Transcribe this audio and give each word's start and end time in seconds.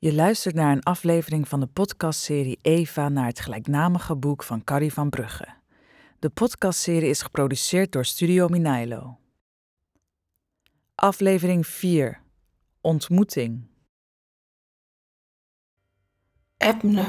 Je 0.00 0.14
luistert 0.14 0.54
naar 0.54 0.72
een 0.72 0.82
aflevering 0.82 1.48
van 1.48 1.60
de 1.60 1.66
podcastserie 1.66 2.58
Eva 2.62 3.08
naar 3.08 3.26
het 3.26 3.40
gelijknamige 3.40 4.16
boek 4.16 4.42
van 4.42 4.64
Carrie 4.64 4.92
van 4.92 5.10
Brugge. 5.10 5.48
De 6.18 6.28
podcastserie 6.28 7.08
is 7.08 7.22
geproduceerd 7.22 7.92
door 7.92 8.04
Studio 8.04 8.48
Minailo. 8.48 9.18
Aflevering 10.94 11.66
4. 11.66 12.20
Ontmoeting. 12.80 13.66
Ebner. 16.56 17.06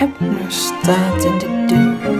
Ebner 0.00 0.50
staat 0.50 1.24
in 1.24 1.38
de 1.38 1.64
deur. 1.66 2.18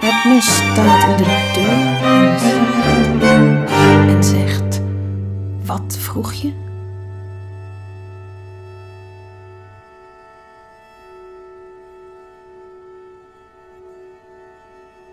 Ebner 0.00 0.42
staat 0.42 1.08
in 1.08 1.16
de 1.16 1.50
deur 1.54 2.00
en 4.14 4.24
zegt, 4.24 4.80
Wat 5.64 5.96
vroeg 5.98 6.32
je? 6.32 6.52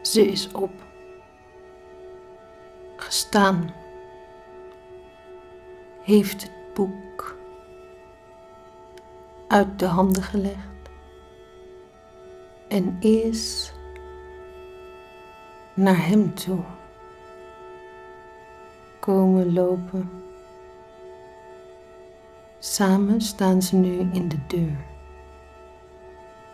Ze 0.01 0.31
is 0.31 0.51
op. 0.51 0.88
Gestaan. 3.29 3.69
Heeft 6.01 6.41
het 6.41 6.73
boek 6.73 7.37
uit 9.47 9.79
de 9.79 9.85
handen 9.85 10.23
gelegd. 10.23 10.89
En 12.67 12.97
is 12.99 13.73
naar 15.73 16.07
hem 16.07 16.33
toe 16.33 16.63
komen 18.99 19.53
lopen. 19.53 20.09
Samen 22.59 23.21
staan 23.21 23.61
ze 23.61 23.75
nu 23.75 24.09
in 24.11 24.27
de 24.27 24.45
deur. 24.47 24.85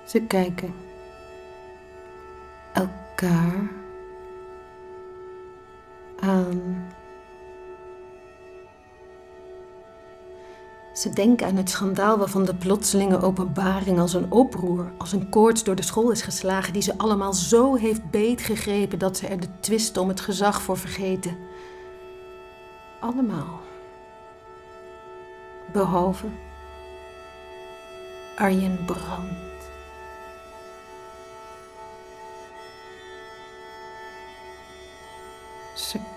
Ze 0.06 0.22
kijken 0.22 0.74
elkaar 2.74 3.84
aan. 6.26 6.86
Ze 10.94 11.10
denken 11.10 11.48
aan 11.48 11.56
het 11.56 11.70
schandaal 11.70 12.18
waarvan 12.18 12.46
de 12.46 12.56
plotselinge 12.56 13.22
openbaring 13.22 14.00
als 14.00 14.14
een 14.14 14.32
oproer, 14.32 14.92
als 14.98 15.12
een 15.12 15.30
koorts 15.30 15.64
door 15.64 15.76
de 15.76 15.82
school 15.82 16.12
is 16.12 16.22
geslagen, 16.22 16.74
die 16.74 16.82
ze 16.82 16.98
allemaal 16.98 17.34
zo 17.34 17.76
heeft 17.76 18.10
beetgegrepen 18.10 19.00
dat 19.00 19.18
ze 19.18 19.28
er 19.28 19.40
de 19.40 19.60
twist 19.60 19.98
om 19.98 20.08
het 20.08 20.20
gezag 20.20 20.62
voor 20.62 20.78
vergeten. 20.78 21.38
Allemaal. 23.00 23.60
Behalve 25.72 26.28
Arjen 28.36 28.86
Brand. 28.86 29.55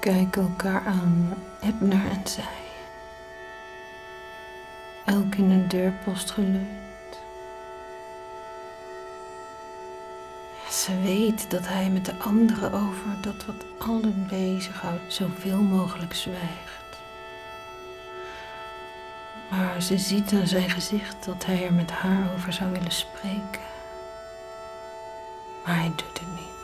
Ze 0.01 0.05
kijken 0.05 0.43
elkaar 0.43 0.83
aan, 0.87 1.35
Ebner 1.61 2.11
en 2.11 2.27
zij. 2.27 2.45
Elk 5.05 5.35
in 5.35 5.51
een 5.51 5.69
deurpost 5.69 6.31
geleund. 6.31 7.21
Ze 10.71 11.01
weet 11.01 11.51
dat 11.51 11.69
hij 11.69 11.91
met 11.91 12.05
de 12.05 12.15
anderen 12.19 12.73
over 12.73 13.21
dat 13.21 13.45
wat 13.47 13.65
allen 13.79 14.27
bezighoudt 14.29 15.13
zoveel 15.13 15.61
mogelijk 15.61 16.15
zwijgt. 16.15 16.99
Maar 19.51 19.83
ze 19.83 19.99
ziet 19.99 20.33
aan 20.33 20.47
zijn 20.47 20.71
gezicht 20.71 21.25
dat 21.25 21.47
hij 21.47 21.65
er 21.65 21.73
met 21.73 21.91
haar 21.91 22.33
over 22.35 22.53
zou 22.53 22.71
willen 22.71 22.93
spreken. 22.93 23.67
Maar 25.65 25.77
hij 25.79 25.93
doet 25.97 26.19
het 26.19 26.35
niet. 26.35 26.58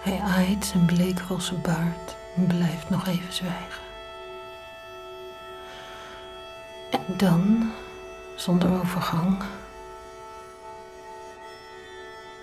Hij 0.00 0.20
aait 0.20 0.64
zijn 0.64 0.84
bleekrosse 0.84 1.54
baard 1.54 2.16
en 2.36 2.46
blijft 2.46 2.90
nog 2.90 3.06
even 3.06 3.32
zwijgen. 3.32 3.82
En 6.90 7.16
dan, 7.16 7.72
zonder 8.36 8.80
overgang. 8.80 9.42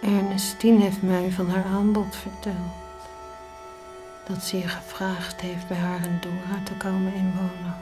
Ernestine 0.02 0.84
heeft 0.84 1.02
mij 1.02 1.32
van 1.32 1.50
haar 1.50 1.66
aanbod 1.66 2.16
verteld. 2.16 2.76
Dat 4.28 4.44
ze 4.44 4.58
je 4.58 4.68
gevraagd 4.68 5.42
heeft 5.42 5.68
bij 5.68 5.78
haar 5.78 6.04
en 6.04 6.20
Dora 6.22 6.64
te 6.64 6.74
komen 6.74 7.14
inwonen. 7.14 7.76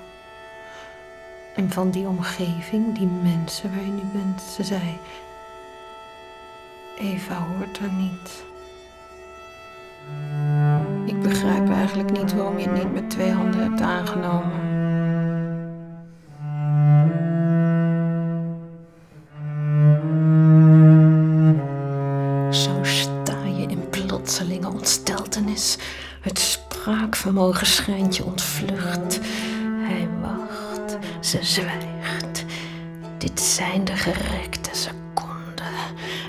En 1.55 1.71
van 1.71 1.91
die 1.91 2.07
omgeving, 2.07 2.97
die 2.97 3.07
mensen 3.07 3.75
waar 3.75 3.85
je 3.85 3.91
nu 3.91 4.03
bent. 4.13 4.41
Ze 4.41 4.63
zei, 4.63 4.99
Eva 6.97 7.39
hoort 7.39 7.77
er 7.77 7.91
niet. 7.91 8.43
Ik 11.05 11.21
begrijp 11.21 11.69
eigenlijk 11.69 12.11
niet 12.11 12.33
waarom 12.33 12.59
je 12.59 12.67
niet 12.69 12.93
met 12.93 13.09
twee 13.09 13.31
handen 13.31 13.59
hebt 13.59 13.81
aangenomen. 13.81 14.73
Zo 22.53 22.83
sta 22.83 23.45
je 23.45 23.65
in 23.67 23.89
plotselinge 23.89 24.67
ontsteltenis. 24.71 25.77
Het 26.21 26.39
spraakvermogen 26.39 27.67
schijnt 27.67 28.15
je 28.15 28.25
ontvlucht. 28.25 29.19
Hij 29.81 30.07
wacht, 30.21 30.97
ze 31.19 31.39
zwijgt. 31.41 32.45
Dit 33.17 33.39
zijn 33.39 33.85
de 33.85 33.95
gerekte 33.95 34.69
seconden. 34.71 35.73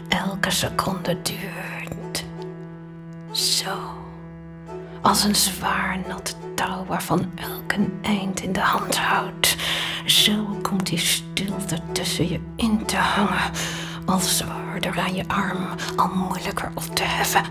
Elke 0.09 0.51
seconde 0.51 1.23
duurt. 1.23 1.66
Als 5.07 5.25
een 5.25 5.35
zwaar 5.35 5.99
nat 6.09 6.37
touw 6.55 6.85
waarvan 6.85 7.33
elk 7.35 7.73
een 7.73 7.99
eind 8.03 8.41
in 8.41 8.53
de 8.53 8.61
hand 8.61 8.97
houdt. 8.97 9.57
Zo 10.07 10.59
komt 10.63 10.87
die 10.87 10.99
stilte 10.99 11.79
tussen 11.93 12.29
je 12.29 12.41
in 12.57 12.85
te 12.85 12.97
hangen. 12.97 13.51
Al 14.07 14.19
zwaarder 14.19 14.99
aan 14.99 15.15
je 15.15 15.29
arm, 15.29 15.67
al 15.97 16.09
moeilijker 16.09 16.71
op 16.75 16.83
te 16.83 17.03
heffen. 17.03 17.45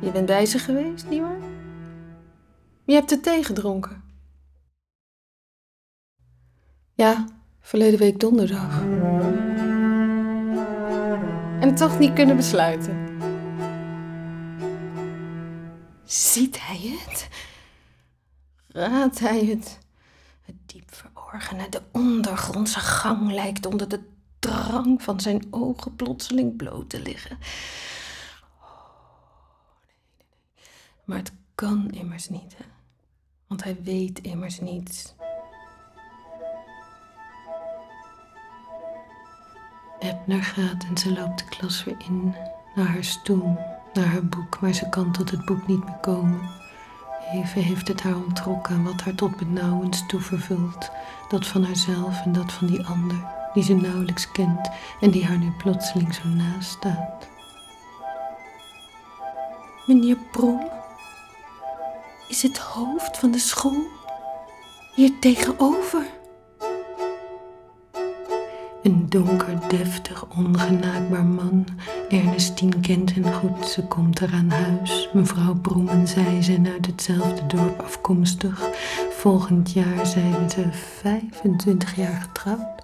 Je 0.00 0.10
bent 0.10 0.26
bij 0.26 0.46
ze 0.46 0.58
geweest, 0.58 1.08
nietwaar? 1.08 1.38
Je 2.84 2.94
hebt 2.94 3.08
de 3.08 3.20
thee 3.20 3.44
gedronken. 3.44 4.02
Ja, 6.94 7.24
verleden 7.60 7.98
week 7.98 8.20
donderdag. 8.20 8.82
En 11.60 11.74
toch 11.74 11.98
niet 11.98 12.12
kunnen 12.12 12.36
besluiten. 12.36 13.07
Ziet 16.08 16.66
hij 16.66 16.96
het? 16.98 17.28
Raadt 18.68 19.18
hij 19.18 19.44
het? 19.44 19.78
Het 20.42 20.54
diep 20.66 20.94
verborgene, 20.94 21.68
de 21.68 21.82
ondergrondse 21.92 22.80
gang 22.80 23.32
lijkt 23.32 23.66
onder 23.66 23.88
de 23.88 24.08
drang 24.38 25.02
van 25.02 25.20
zijn 25.20 25.46
ogen 25.50 25.96
plotseling 25.96 26.56
bloot 26.56 26.90
te 26.90 27.00
liggen. 27.00 27.38
Oh, 28.60 28.68
nee, 29.86 29.96
nee, 30.16 30.26
nee. 30.56 30.66
Maar 31.04 31.18
het 31.18 31.32
kan 31.54 31.90
immers 31.90 32.28
niet, 32.28 32.56
hè? 32.56 32.64
Want 33.46 33.64
hij 33.64 33.82
weet 33.82 34.18
immers 34.18 34.60
niets. 34.60 35.14
Ebner 39.98 40.42
gaat 40.42 40.84
en 40.84 40.98
ze 40.98 41.12
loopt 41.12 41.38
de 41.38 41.44
klas 41.44 41.84
weer 41.84 41.96
in, 41.98 42.34
naar 42.74 42.86
haar 42.86 43.04
stoel, 43.04 43.58
naar 43.92 44.06
haar 44.06 44.24
boek, 44.24 44.60
maar 44.60 44.72
ze 44.72 44.88
kan 44.88 45.12
tot 45.12 45.30
het 45.30 45.44
boek 45.44 45.66
niet 45.66 45.84
meer 45.84 45.98
komen. 46.00 46.40
Even 47.32 47.62
heeft 47.62 47.88
het 47.88 48.02
haar 48.02 48.16
ontrokken 48.16 48.84
wat 48.84 49.00
haar 49.00 49.14
tot 49.14 49.36
benauwens 49.36 50.06
toe 50.06 50.20
vervult, 50.20 50.90
dat 51.28 51.46
van 51.46 51.64
haarzelf 51.64 52.24
en 52.24 52.32
dat 52.32 52.52
van 52.52 52.66
die 52.66 52.86
ander, 52.86 53.16
die 53.54 53.62
ze 53.62 53.74
nauwelijks 53.74 54.32
kent 54.32 54.70
en 55.00 55.10
die 55.10 55.26
haar 55.26 55.38
nu 55.38 55.50
plotseling 55.50 56.14
zo 56.14 56.28
naast 56.28 56.70
staat. 56.70 57.28
Meneer 59.86 60.16
Brom 60.30 60.68
is 62.28 62.42
het 62.42 62.58
hoofd 62.58 63.18
van 63.18 63.30
de 63.30 63.38
school 63.38 63.86
hier 64.94 65.18
tegenover. 65.20 66.17
Een 68.82 69.06
donker, 69.08 69.58
deftig, 69.68 70.26
ongenaakbaar 70.36 71.24
man. 71.24 71.66
Ernestine 72.08 72.80
kent 72.80 73.14
hen 73.14 73.32
goed, 73.32 73.68
ze 73.68 73.82
komt 73.82 74.20
er 74.20 74.30
aan 74.32 74.50
huis. 74.50 75.08
Mevrouw 75.12 75.54
Broemen 75.54 76.08
zij 76.08 76.42
zijn 76.42 76.68
uit 76.68 76.86
hetzelfde 76.86 77.46
dorp 77.46 77.80
afkomstig. 77.80 78.68
Volgend 79.10 79.72
jaar 79.72 80.06
zijn 80.06 80.50
ze 80.50 80.68
25 80.72 81.96
jaar 81.96 82.20
getrouwd. 82.20 82.82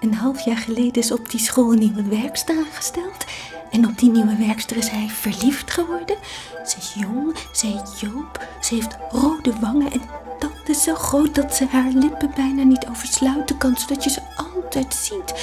Een 0.00 0.14
half 0.14 0.40
jaar 0.40 0.56
geleden 0.56 1.02
is 1.02 1.12
op 1.12 1.30
die 1.30 1.40
school 1.40 1.72
een 1.72 1.78
nieuwe 1.78 2.02
werkster 2.02 2.56
aangesteld. 2.56 3.24
En 3.70 3.86
op 3.86 3.98
die 3.98 4.10
nieuwe 4.10 4.36
werkster 4.36 4.76
is 4.76 4.88
hij 4.88 5.08
verliefd 5.08 5.70
geworden. 5.70 6.16
Ze 6.64 6.76
is 6.76 6.94
jong, 6.98 7.36
ze 7.52 7.66
heet 7.66 8.00
Joop, 8.00 8.46
ze 8.60 8.74
heeft 8.74 8.96
rode 9.10 9.52
wangen 9.60 9.92
en 9.92 10.00
is 10.68 10.82
zo 10.82 10.94
groot 10.94 11.34
dat 11.34 11.54
ze 11.54 11.66
haar 11.66 11.90
lippen 11.90 12.32
bijna 12.34 12.62
niet 12.62 12.86
oversluiten 12.86 13.58
kan, 13.58 13.76
zodat 13.76 14.04
je 14.04 14.10
ze 14.10 14.20
altijd 14.36 14.94
ziet. 14.94 15.34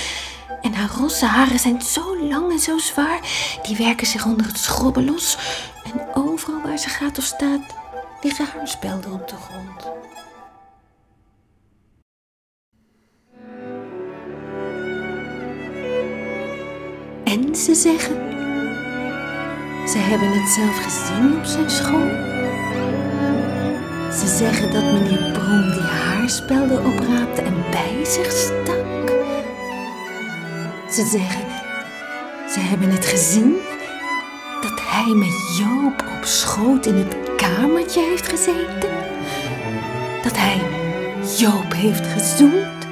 En 0.62 0.74
haar 0.74 0.90
rosse 0.98 1.26
haren 1.26 1.60
zijn 1.60 1.82
zo 1.82 2.28
lang 2.28 2.52
en 2.52 2.60
zo 2.60 2.78
zwaar, 2.78 3.20
die 3.64 3.78
werken 3.78 4.08
zich 4.08 4.26
onder 4.26 4.46
het 4.46 4.58
schrobben 4.58 5.06
los. 5.06 5.38
En 5.84 6.16
overal 6.16 6.62
waar 6.62 6.78
ze 6.78 6.90
gaat 6.90 7.18
of 7.18 7.24
staat, 7.24 7.62
liggen 8.22 8.46
haarspelden 8.46 9.12
op 9.12 9.28
de 9.28 9.36
grond. 9.36 9.92
En 17.24 17.56
ze 17.56 17.76
zeggen, 17.76 18.16
ze 19.88 19.98
hebben 19.98 20.32
het 20.32 20.50
zelf 20.50 20.84
gezien 20.84 21.38
op 21.38 21.46
zijn 21.46 21.70
school. 21.70 22.33
Ze 24.20 24.28
zeggen 24.28 24.72
dat 24.72 24.84
meneer 24.84 25.32
Brom 25.32 25.72
die 25.72 25.82
haarspelden 25.82 26.86
opraapte 26.86 27.42
en 27.42 27.64
bij 27.72 28.06
zich 28.06 28.32
stak. 28.32 29.10
Ze 30.92 31.06
zeggen, 31.06 31.46
ze 32.50 32.60
hebben 32.60 32.90
het 32.90 33.06
gezien 33.06 33.56
dat 34.62 34.82
hij 34.82 35.14
met 35.14 35.58
Joop 35.58 36.04
op 36.18 36.26
schoot 36.26 36.86
in 36.86 36.96
het 36.96 37.36
kamertje 37.36 38.02
heeft 38.02 38.28
gezeten. 38.28 38.90
Dat 40.24 40.38
hij 40.38 40.62
Joop 41.38 41.74
heeft 41.74 42.08
gezoend. 42.08 42.88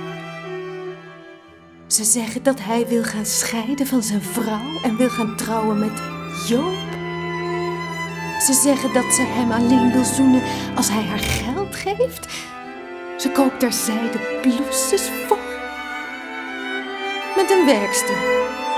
Ze 1.88 2.04
zeggen 2.04 2.44
dat 2.44 2.60
hij 2.62 2.88
wil 2.88 3.04
gaan 3.04 3.26
scheiden 3.26 3.88
van 3.88 4.04
zijn 4.04 4.22
vrouw 4.22 4.82
en 4.84 4.98
wil 4.98 5.10
gaan 5.10 5.36
trouwen 5.36 5.80
met 5.80 6.02
Joop. 6.48 6.91
Ze 8.46 8.54
zeggen 8.54 8.94
dat 8.94 9.14
ze 9.14 9.22
hem 9.22 9.52
alleen 9.52 9.92
wil 9.92 10.04
zoenen 10.04 10.42
als 10.76 10.90
hij 10.90 11.04
haar 11.04 11.20
geld 11.20 11.76
geeft. 11.76 12.28
Ze 13.18 13.32
koopt 13.32 13.62
daar 13.62 13.74
zijden 13.74 14.22
blouses 14.42 15.10
voor. 15.28 15.38
Met 17.36 17.52
een 17.52 17.66
werkster. 17.66 18.18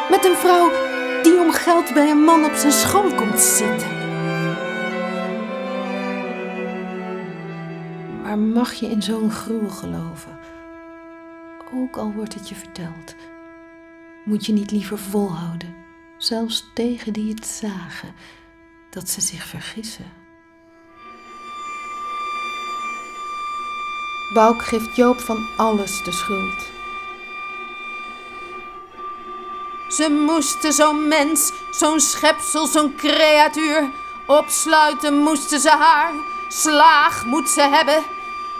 Met 0.09 0.25
een 0.25 0.35
vrouw 0.35 0.69
die 1.21 1.39
om 1.39 1.51
geld 1.51 1.93
bij 1.93 2.09
een 2.09 2.23
man 2.23 2.45
op 2.45 2.53
zijn 2.53 2.71
schoot 2.71 3.15
komt 3.15 3.39
zitten. 3.39 4.01
Maar 8.23 8.39
mag 8.39 8.73
je 8.73 8.87
in 8.87 9.01
zo'n 9.01 9.31
gruwel 9.31 9.69
geloven? 9.69 10.39
Ook 11.73 11.97
al 11.97 12.11
wordt 12.11 12.33
het 12.33 12.49
je 12.49 12.55
verteld, 12.55 13.15
moet 14.25 14.45
je 14.45 14.53
niet 14.53 14.71
liever 14.71 14.97
volhouden, 14.97 15.75
zelfs 16.17 16.71
tegen 16.73 17.13
die 17.13 17.33
het 17.33 17.45
zagen, 17.45 18.13
dat 18.93 19.09
ze 19.09 19.21
zich 19.21 19.45
vergissen. 19.45 20.13
Bouk 24.33 24.63
geeft 24.63 24.95
Joop 24.95 25.19
van 25.19 25.47
alles 25.57 26.03
de 26.03 26.11
schuld. 26.11 26.71
Ze 29.89 30.09
moesten 30.09 30.73
zo'n 30.73 31.07
mens, 31.07 31.51
zo'n 31.71 31.99
schepsel, 31.99 32.67
zo'n 32.67 32.95
creatuur 32.95 33.89
opsluiten, 34.27 35.13
moesten 35.13 35.59
ze 35.59 35.69
haar. 35.69 36.13
Slaag 36.49 37.25
moet 37.25 37.49
ze 37.49 37.61
hebben. 37.61 38.03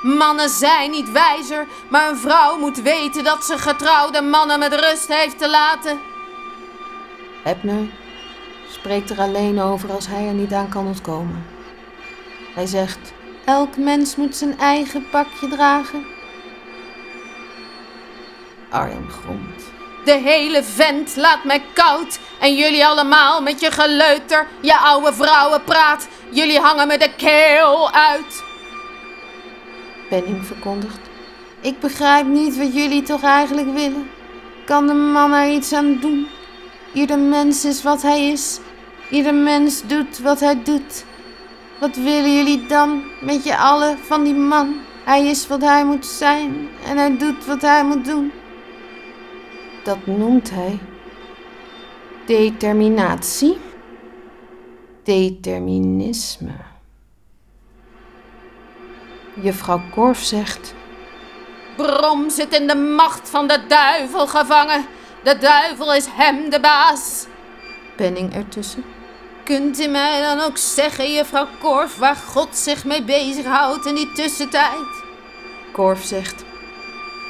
Mannen 0.01 0.49
zijn 0.49 0.91
niet 0.91 1.11
wijzer, 1.11 1.67
maar 1.89 2.09
een 2.09 2.17
vrouw 2.17 2.57
moet 2.57 2.81
weten 2.81 3.23
dat 3.23 3.45
ze 3.45 3.57
getrouwde 3.57 4.21
mannen 4.21 4.59
met 4.59 4.73
rust 4.73 5.07
heeft 5.07 5.37
te 5.37 5.49
laten. 5.49 5.99
Hebner 7.43 8.02
spreekt 8.73 9.09
er 9.09 9.19
alleen 9.19 9.59
over 9.61 9.91
als 9.91 10.07
hij 10.07 10.27
er 10.27 10.33
niet 10.33 10.53
aan 10.53 10.69
kan 10.69 10.87
ontkomen. 10.87 11.45
Hij 12.55 12.65
zegt: 12.65 13.13
Elk 13.45 13.77
mens 13.77 14.15
moet 14.15 14.35
zijn 14.35 14.59
eigen 14.59 15.09
pakje 15.09 15.47
dragen. 15.47 16.05
Arjen 18.69 19.09
gromt. 19.09 19.63
De 20.05 20.11
hele 20.17 20.63
vent 20.63 21.15
laat 21.15 21.43
mij 21.43 21.63
koud. 21.73 22.19
En 22.39 22.55
jullie 22.55 22.85
allemaal 22.85 23.41
met 23.41 23.59
je 23.59 23.71
geleuter, 23.71 24.47
je 24.61 24.77
oude 24.77 25.13
vrouwenpraat. 25.13 26.07
Jullie 26.29 26.59
hangen 26.59 26.87
me 26.87 26.97
de 26.97 27.13
keel 27.17 27.91
uit. 27.91 28.43
Penning 30.09 30.45
verkondigt. 30.45 30.99
Ik 31.61 31.79
begrijp 31.79 32.25
niet 32.25 32.57
wat 32.57 32.73
jullie 32.73 33.01
toch 33.01 33.23
eigenlijk 33.23 33.73
willen. 33.73 34.09
Kan 34.65 34.87
de 34.87 34.93
man 34.93 35.33
er 35.33 35.51
iets 35.51 35.73
aan 35.73 35.99
doen? 35.99 36.27
Ieder 36.93 37.19
mens 37.19 37.65
is 37.65 37.83
wat 37.83 38.01
hij 38.01 38.27
is. 38.31 38.59
Ieder 39.09 39.33
mens 39.33 39.81
doet 39.87 40.19
wat 40.19 40.39
hij 40.39 40.63
doet. 40.63 41.05
Wat 41.79 41.95
willen 41.95 42.35
jullie 42.35 42.65
dan 42.65 43.03
met 43.21 43.43
je 43.43 43.57
allen 43.57 43.97
van 43.97 44.23
die 44.23 44.33
man? 44.33 44.75
Hij 45.03 45.25
is 45.25 45.47
wat 45.47 45.61
hij 45.61 45.85
moet 45.85 46.05
zijn 46.05 46.69
en 46.85 46.97
hij 46.97 47.17
doet 47.17 47.45
wat 47.45 47.61
hij 47.61 47.85
moet 47.85 48.05
doen. 48.05 48.31
Dat 49.83 50.05
noemt 50.05 50.49
hij 50.49 50.79
determinatie, 52.25 53.57
determinisme. 55.03 56.55
Juffrouw 59.33 59.81
Korf 59.91 60.23
zegt: 60.23 60.73
Brom 61.75 62.29
zit 62.29 62.53
in 62.53 62.67
de 62.67 62.75
macht 62.75 63.29
van 63.29 63.47
de 63.47 63.65
duivel 63.67 64.27
gevangen. 64.27 64.85
De 65.23 65.37
duivel 65.37 65.93
is 65.93 66.05
hem 66.09 66.49
de 66.49 66.59
baas. 66.59 67.25
Penning 67.95 68.35
ertussen. 68.35 68.85
Kunt 69.43 69.79
u 69.79 69.87
mij 69.87 70.21
dan 70.21 70.39
ook 70.39 70.57
zeggen, 70.57 71.13
juffrouw 71.13 71.47
Korf, 71.59 71.97
waar 71.97 72.15
God 72.15 72.57
zich 72.57 72.85
mee 72.85 73.03
bezighoudt 73.03 73.85
in 73.85 73.95
die 73.95 74.11
tussentijd? 74.11 75.03
Korf 75.71 76.03
zegt: 76.03 76.43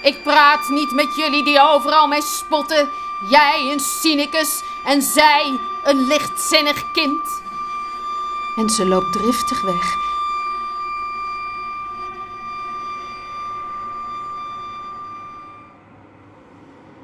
Ik 0.03 0.23
praat 0.23 0.69
niet 0.69 0.91
met 0.91 1.15
jullie 1.15 1.43
die 1.43 1.61
overal 1.61 2.07
mee 2.07 2.21
spotten. 2.21 2.89
Jij 3.29 3.69
een 3.71 3.79
cynicus 3.79 4.61
en 4.85 5.01
zij 5.01 5.59
een 5.83 6.07
lichtzinnig 6.07 6.91
kind. 6.91 7.41
En 8.55 8.69
ze 8.69 8.87
loopt 8.87 9.13
driftig 9.13 9.61
weg. 9.61 10.02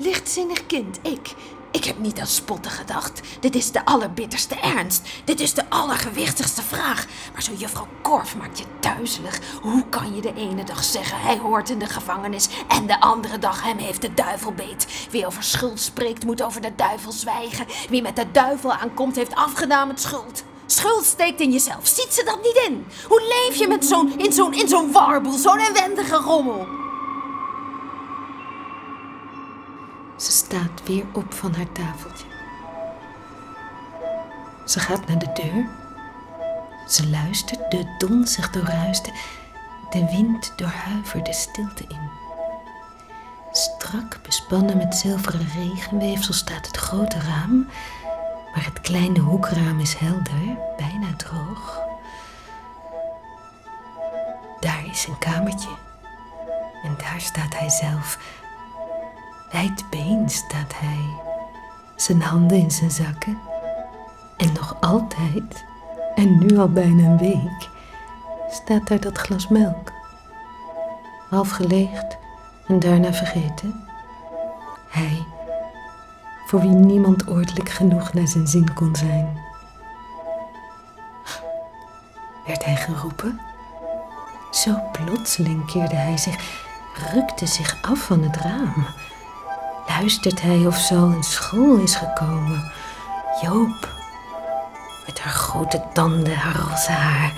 Lichtzinnig 0.02 0.66
kind, 0.66 1.00
ik. 1.02 1.36
Ik 1.72 1.84
heb 1.84 2.00
niet 2.00 2.20
aan 2.20 2.28
spotten 2.28 2.72
gedacht. 2.72 3.22
Dit 3.40 3.56
is 3.56 3.72
de 3.72 3.86
allerbitterste 3.86 4.56
ernst. 4.56 5.08
Dit 5.26 5.40
is 5.40 5.54
de 5.54 5.70
allergewichtigste 5.70 6.62
vraag. 6.62 7.06
Maar 7.34 7.44
zo 7.44 7.52
juffrouw 7.58 7.88
Korf 8.02 8.36
maakt 8.36 8.58
je 8.58 8.64
duizelig. 8.80 9.40
Hoe 9.62 9.84
kan 9.90 10.16
je 10.16 10.22
de 10.22 10.34
ene 10.34 10.64
dag 10.64 10.84
zeggen 10.84 11.22
hij 11.22 11.38
hoort 11.38 11.70
in 11.70 11.80
de 11.80 11.86
gevangenis 11.86 12.48
en 12.68 12.88
de 12.88 13.02
andere 13.02 13.40
dag 13.40 13.64
hem 13.64 13.78
heeft 13.78 14.02
de 14.02 14.14
duivel 14.14 14.52
beet? 14.52 15.08
Wie 15.12 15.26
over 15.26 15.44
schuld 15.44 15.80
spreekt 15.80 16.26
moet 16.26 16.42
over 16.42 16.62
de 16.62 16.76
duivel 16.76 17.12
zwijgen. 17.12 17.66
Wie 17.90 18.02
met 18.02 18.16
de 18.16 18.32
duivel 18.32 18.74
aankomt 18.74 19.16
heeft 19.16 19.36
afgedaan 19.36 19.88
met 19.88 20.02
schuld. 20.02 20.44
Schuld 20.66 21.06
steekt 21.06 21.40
in 21.40 21.52
jezelf. 21.52 21.88
Ziet 21.88 22.14
ze 22.14 22.24
dat 22.24 22.44
niet 22.44 22.66
in? 22.68 22.86
Hoe 23.08 23.22
leef 23.22 23.56
je 23.56 23.68
met 23.68 23.86
zo'n, 23.86 24.20
in 24.20 24.34
zo'n, 24.34 24.54
in 24.54 24.68
zo'n 24.68 24.92
warboel, 24.92 25.38
zo'n 25.38 25.60
inwendige 25.60 26.16
rommel? 26.16 26.79
Staat 30.50 30.84
weer 30.86 31.06
op 31.14 31.34
van 31.34 31.54
haar 31.54 31.72
tafeltje. 31.72 32.26
Ze 34.66 34.80
gaat 34.80 35.08
naar 35.08 35.20
de 35.20 35.32
deur. 35.34 35.70
Ze 36.88 37.10
luistert, 37.10 37.72
de 37.72 37.96
donzig 37.98 38.50
doorruiste. 38.50 39.12
De 39.90 40.06
wind 40.06 40.54
doorhuiverde 40.56 41.34
stilte 41.34 41.84
in. 41.88 42.10
Strak 43.52 44.20
bespannen 44.24 44.78
met 44.78 44.96
zilveren 44.96 45.48
regenweefsel 45.56 46.34
staat 46.34 46.68
het 46.68 46.78
grote 46.78 47.20
raam, 47.20 47.68
maar 48.54 48.66
het 48.66 48.82
kleine 48.82 49.20
hoekraam 49.20 49.80
is 49.80 49.94
helder, 49.94 50.58
bijna 50.78 51.16
droog. 51.18 51.82
Daar 54.60 54.86
is 54.92 55.08
een 55.08 55.18
kamertje 55.18 55.78
en 56.84 56.96
daar 56.98 57.22
staat 57.22 57.60
hij 57.60 57.70
zelf 57.70 58.18
Wijdbeen 59.52 60.30
staat 60.30 60.74
hij, 60.76 61.10
zijn 61.96 62.22
handen 62.22 62.58
in 62.58 62.72
zijn 62.72 62.92
zakken. 62.92 63.38
En 64.38 64.54
nog 64.54 64.78
altijd, 64.80 65.66
en 66.16 66.46
nu 66.46 66.58
al 66.58 66.70
bijna 66.70 67.04
een 67.04 67.18
week, 67.18 67.70
staat 68.50 68.88
daar 68.88 69.00
dat 69.00 69.18
glas 69.18 69.48
melk. 69.48 69.92
half 71.30 71.50
geleegd 71.50 72.18
en 72.68 72.80
daarna 72.80 73.14
vergeten. 73.14 73.88
Hij, 74.90 75.26
voor 76.46 76.60
wie 76.60 76.70
niemand 76.70 77.28
ordelijk 77.28 77.70
genoeg 77.70 78.14
naar 78.14 78.28
zijn 78.28 78.48
zin 78.48 78.74
kon 78.74 78.96
zijn. 78.96 79.38
Werd 82.46 82.66
hij 82.66 82.76
geroepen? 82.76 83.40
Zo 84.52 84.76
plotseling 84.92 85.66
keerde 85.66 85.96
hij 85.96 86.18
zich, 86.18 86.66
rukte 87.14 87.46
zich 87.46 87.78
af 87.82 88.00
van 88.00 88.24
het 88.24 88.36
raam. 88.36 88.86
Luistert 89.98 90.42
hij 90.42 90.66
of 90.66 90.78
zo 90.78 91.10
in 91.10 91.24
school 91.24 91.78
is 91.78 91.96
gekomen? 91.96 92.72
Joop, 93.42 93.90
met 95.06 95.20
haar 95.20 95.34
grote 95.34 95.82
tanden, 95.94 96.36
haar 96.36 96.56
roze 96.56 96.92
haar, 96.92 97.34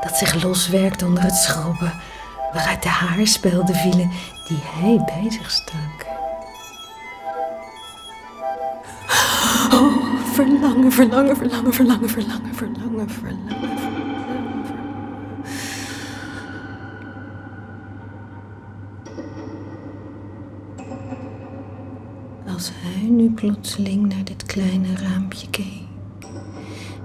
dat 0.00 0.16
zich 0.16 0.42
loswerkt 0.42 1.02
onder 1.02 1.22
het 1.22 1.34
schrobben, 1.34 1.92
waaruit 2.52 2.82
de 2.82 2.88
haarspelden 2.88 3.74
vielen 3.74 4.10
die 4.48 4.62
hij 4.62 5.02
bij 5.04 5.30
zich 5.30 5.50
stak. 5.50 6.06
Oh, 9.72 9.96
verlangen, 10.32 10.92
verlangen, 10.92 11.36
verlangen, 11.36 11.72
verlangen, 11.72 12.08
verlangen, 12.08 12.54
verlangen, 12.54 13.10
verlangen. 13.10 13.85
Nu 23.08 23.30
plotseling 23.30 24.08
naar 24.08 24.24
dit 24.24 24.42
kleine 24.42 24.96
raampje 24.96 25.50
keek, 25.50 25.86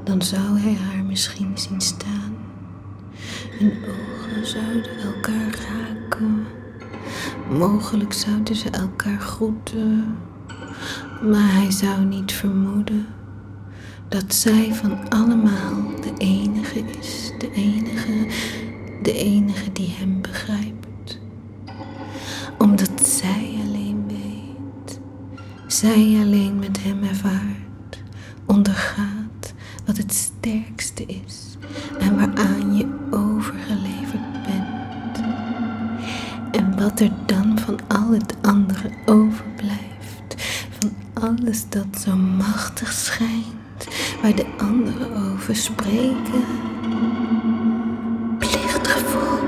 dan 0.03 0.21
zou 0.21 0.59
hij 0.59 0.73
haar 0.73 1.03
misschien 1.03 1.57
zien 1.57 1.81
staan. 1.81 2.35
Hun 3.59 3.71
ogen 3.71 4.47
zouden 4.47 4.99
elkaar 4.99 5.59
raken. 5.69 6.45
Mogelijk 7.49 8.13
zouden 8.13 8.55
ze 8.55 8.69
elkaar 8.69 9.19
groeten. 9.19 10.15
Maar 11.21 11.53
hij 11.53 11.71
zou 11.71 12.05
niet 12.05 12.31
vermoeden 12.31 13.07
dat 14.09 14.33
zij 14.33 14.73
van 14.73 15.09
allemaal 15.09 16.01
de 16.01 16.13
enige 16.17 16.79
is, 16.99 17.31
de 17.37 17.51
enige, 17.51 18.27
de 19.01 19.13
enige 19.13 19.71
die 19.71 19.89
hem 19.97 20.21
begrijpt. 20.21 20.80
Zij 25.81 26.17
alleen 26.21 26.59
met 26.59 26.83
hem 26.83 27.03
ervaart, 27.03 28.03
ondergaat 28.45 29.53
wat 29.85 29.97
het 29.97 30.13
sterkste 30.13 31.05
is 31.05 31.57
en 31.99 32.15
waaraan 32.15 32.75
je 32.75 32.87
overgeleverd 33.11 34.31
bent. 34.45 35.25
En 36.51 36.79
wat 36.79 36.99
er 36.99 37.11
dan 37.25 37.59
van 37.59 37.79
al 37.87 38.11
het 38.11 38.35
andere 38.41 38.89
overblijft, 39.05 40.35
van 40.79 40.91
alles 41.13 41.69
dat 41.69 42.01
zo 42.05 42.15
machtig 42.15 42.91
schijnt, 42.91 43.87
waar 44.21 44.35
de 44.35 44.45
anderen 44.57 45.31
over 45.31 45.55
spreken. 45.55 46.43
Plichtgevoel, 48.37 49.40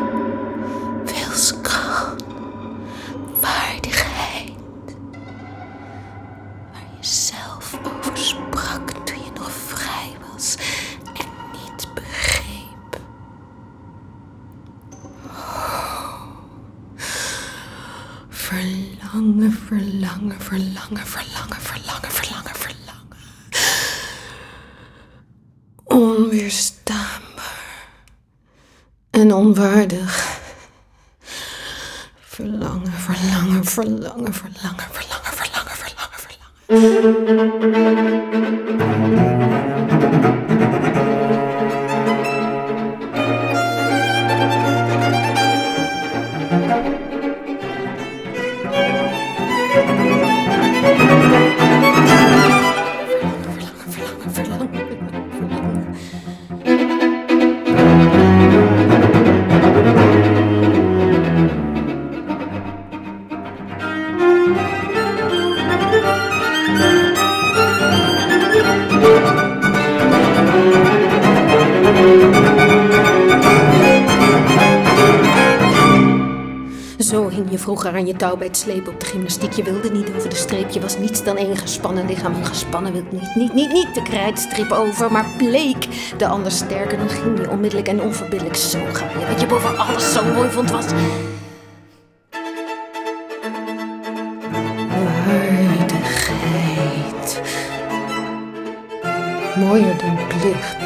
verlangen, 20.53 21.05
verlangen, 21.05 21.61
verlangen, 21.61 22.11
verlangen, 22.11 22.55
verlangen. 22.55 23.17
Onweerstaanbaar 25.83 27.87
en 29.11 29.33
onwaardig. 29.33 30.41
Verlangen, 32.19 32.91
verlangen, 32.91 33.65
verlangen, 33.65 34.33
verlangen, 34.33 34.89
verlangen, 34.91 35.33
verlangen, 35.41 35.75
verlangen. 35.75 36.67
Verlangen, 36.67 38.12
vroeger 77.63 77.93
aan 77.93 78.05
je 78.05 78.15
touw 78.15 78.37
bij 78.37 78.47
het 78.47 78.57
slepen 78.57 78.93
op 78.93 78.99
de 78.99 79.05
gymnastiek. 79.05 79.51
Je 79.51 79.63
wilde 79.63 79.91
niet 79.91 80.09
over 80.15 80.29
de 80.29 80.35
streep. 80.35 80.69
Je 80.69 80.79
was 80.79 80.97
niets 80.97 81.23
dan 81.23 81.37
één 81.37 81.57
gespannen 81.57 82.05
lichaam. 82.05 82.35
Een 82.35 82.45
gespannen 82.45 82.93
wil 82.93 83.03
niet, 83.11 83.35
niet, 83.35 83.53
niet, 83.53 83.71
niet 83.71 83.95
de 83.95 84.01
krijtstrip 84.01 84.71
over, 84.71 85.11
maar 85.11 85.25
bleek. 85.37 85.87
De 86.17 86.27
ander 86.27 86.51
sterker, 86.51 86.97
dan 86.97 87.09
ging 87.09 87.39
je 87.39 87.49
onmiddellijk 87.49 87.87
en 87.87 88.01
onverbiddelijk 88.01 88.55
zo 88.55 88.79
ga 88.93 89.09
je. 89.19 89.27
Wat 89.27 89.41
je 89.41 89.47
boven 89.47 89.77
alles 89.77 90.13
zo 90.13 90.23
mooi 90.33 90.49
vond 90.49 90.71
was... 90.71 90.85
Waardigheid. 95.27 97.41
Mooier 99.55 99.97
dan 99.97 100.17
plicht. 100.27 100.82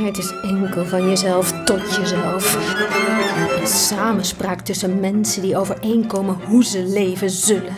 Waardigheid 0.00 0.32
is 0.42 0.50
enkel 0.50 0.84
van 0.84 1.08
jezelf 1.08 1.64
tot 1.64 1.94
jezelf. 1.94 2.54
Een 3.60 3.66
samenspraak 3.66 4.60
tussen 4.60 5.00
mensen 5.00 5.42
die 5.42 5.56
overeenkomen 5.56 6.38
hoe 6.46 6.64
ze 6.64 6.82
leven 6.82 7.30
zullen. 7.30 7.74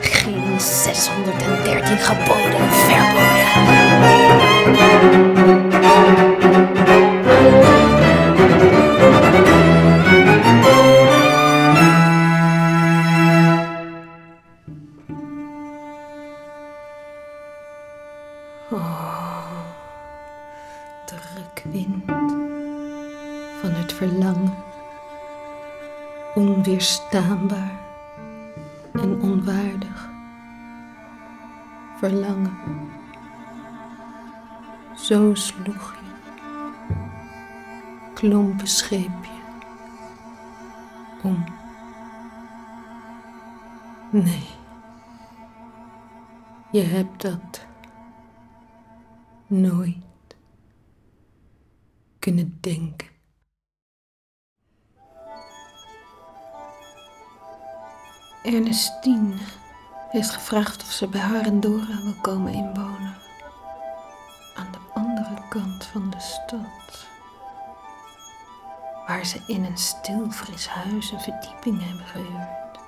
Geen 0.00 0.60
613 0.60 1.98
geboden 1.98 2.58
en 2.58 2.72
verboden. 4.62 5.37
Onweerstaanbaar 26.88 27.80
en 28.92 29.20
onwaardig. 29.20 30.10
Verlangen. 31.98 32.58
Zo 34.96 35.34
sloeg 35.34 35.94
je. 35.94 36.06
Klompen 38.14 38.66
scheepje. 38.66 39.30
Om. 41.22 41.44
Nee. 44.10 44.46
Je 46.70 46.82
hebt 46.82 47.22
dat 47.22 47.66
nooit 49.46 50.36
kunnen 52.18 52.58
denken. 52.60 53.17
Ernestine 58.54 59.34
heeft 60.08 60.30
gevraagd 60.30 60.82
of 60.82 60.90
ze 60.90 61.06
bij 61.06 61.20
haar 61.20 61.44
en 61.44 61.60
Dora 61.60 62.02
wil 62.02 62.14
komen 62.20 62.52
inwonen. 62.52 63.16
Aan 64.54 64.72
de 64.72 64.78
andere 64.94 65.34
kant 65.48 65.84
van 65.84 66.10
de 66.10 66.20
stad. 66.20 67.06
Waar 69.06 69.24
ze 69.24 69.40
in 69.46 69.64
een 69.64 69.78
stil 69.78 70.30
fris 70.30 70.68
huis 70.68 71.10
een 71.10 71.20
verdieping 71.20 71.84
hebben 71.84 72.06
gehuurd. 72.06 72.78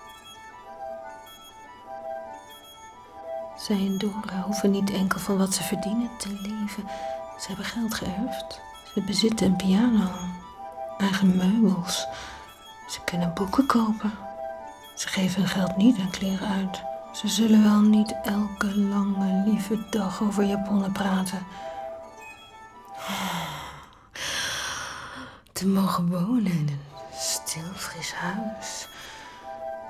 Zij 3.56 3.76
en 3.76 3.98
Dora 3.98 4.40
hoeven 4.44 4.70
niet 4.70 4.90
enkel 4.90 5.20
van 5.20 5.38
wat 5.38 5.54
ze 5.54 5.62
verdienen 5.62 6.10
te 6.18 6.28
leven. 6.28 6.84
Ze 7.38 7.46
hebben 7.46 7.64
geld 7.64 7.94
geërfd. 7.94 8.60
Ze 8.94 9.02
bezitten 9.02 9.46
een 9.46 9.56
piano. 9.56 10.10
eigen 10.98 11.36
meubels. 11.36 12.06
Ze 12.88 13.00
kunnen 13.04 13.34
boeken 13.34 13.66
kopen. 13.66 14.29
Ze 14.94 15.08
geven 15.08 15.40
hun 15.40 15.50
geld 15.50 15.76
niet 15.76 15.98
aan 15.98 16.10
kleren 16.10 16.48
uit. 16.48 16.82
Ze 17.12 17.28
zullen 17.28 17.62
wel 17.62 17.80
niet 17.80 18.14
elke 18.22 18.78
lange, 18.78 19.42
lieve 19.46 19.78
dag 19.90 20.22
over 20.22 20.44
Japonnen 20.44 20.92
praten. 20.92 21.46
Te 25.52 25.66
mogen 25.66 26.08
wonen 26.08 26.52
in 26.52 26.68
een 26.68 26.80
stil, 27.12 27.72
fris 27.74 28.12
huis. 28.14 28.88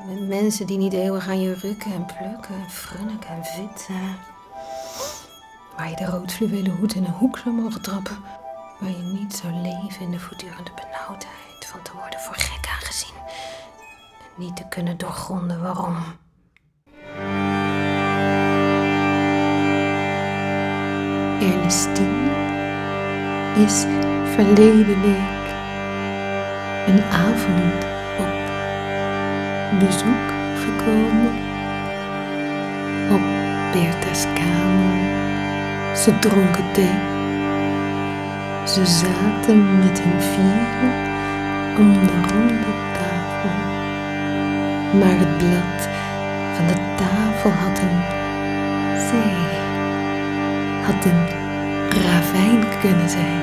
Met 0.07 0.29
mensen 0.29 0.67
die 0.67 0.79
niet 0.79 0.93
eeuwig 0.93 1.29
aan 1.29 1.41
je 1.41 1.55
rukken 1.55 1.93
en 1.93 2.07
plukken 2.07 2.55
en 2.55 2.71
frunniken 2.71 3.31
en 3.31 3.45
vitten. 3.45 4.17
Waar 5.77 5.89
je 5.91 5.97
de 5.97 6.05
roodfluwelen 6.05 6.77
hoed 6.77 6.95
in 6.95 7.05
een 7.05 7.11
hoek 7.11 7.39
zou 7.39 7.55
mogen 7.55 7.83
trappen. 7.83 8.19
Waar 8.79 8.91
je 8.91 9.03
niet 9.03 9.35
zou 9.35 9.53
leven 9.53 10.01
in 10.01 10.11
de 10.11 10.19
voortdurende 10.19 10.71
benauwdheid 10.75 11.67
van 11.67 11.83
te 11.83 11.93
worden 11.93 12.21
voor 12.21 12.35
gek 12.35 12.69
aangezien. 12.69 13.15
Niet 14.41 14.57
te 14.57 14.65
kunnen 14.69 14.97
doorgronden 14.97 15.63
waarom. 15.63 15.97
Ernestine 21.41 22.31
is 23.67 23.85
verleden 24.35 25.01
week 25.01 25.47
een 26.87 27.03
avond 27.03 27.85
op 28.19 28.35
bezoek 29.79 30.31
gekomen 30.55 31.35
op 33.11 33.23
Bertha's 33.73 34.25
kamer. 34.35 35.17
Ze 35.97 36.19
dronken 36.19 36.73
thee. 36.73 36.99
Ze 38.67 38.87
zaten 38.87 39.79
met 39.79 40.01
hun 40.03 40.21
vieren 40.21 40.93
om 41.79 41.93
de 42.07 42.29
ronde. 42.29 42.90
Maar 44.99 45.19
het 45.19 45.39
blad 45.39 45.89
van 46.57 46.67
de 46.67 46.95
tafel 46.97 47.51
had 47.51 47.79
een 47.79 48.03
zee, 48.99 49.59
had 50.83 51.05
een 51.05 51.27
ravijn 52.03 52.65
kunnen 52.81 53.09
zijn. 53.09 53.43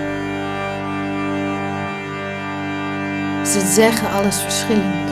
Ze 3.45 3.59
zeggen 3.59 4.11
alles 4.11 4.41
verschillend. 4.41 5.09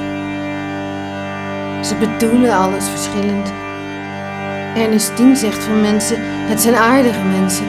Ze 1.86 1.96
bedoelen 1.96 2.54
alles 2.54 2.89
verschillend. 2.89 3.54
Ernestine 4.75 5.36
zegt 5.36 5.63
van 5.63 5.82
mensen, 5.82 6.18
het 6.22 6.62
zijn 6.62 6.75
aardige 6.75 7.24
mensen. 7.24 7.65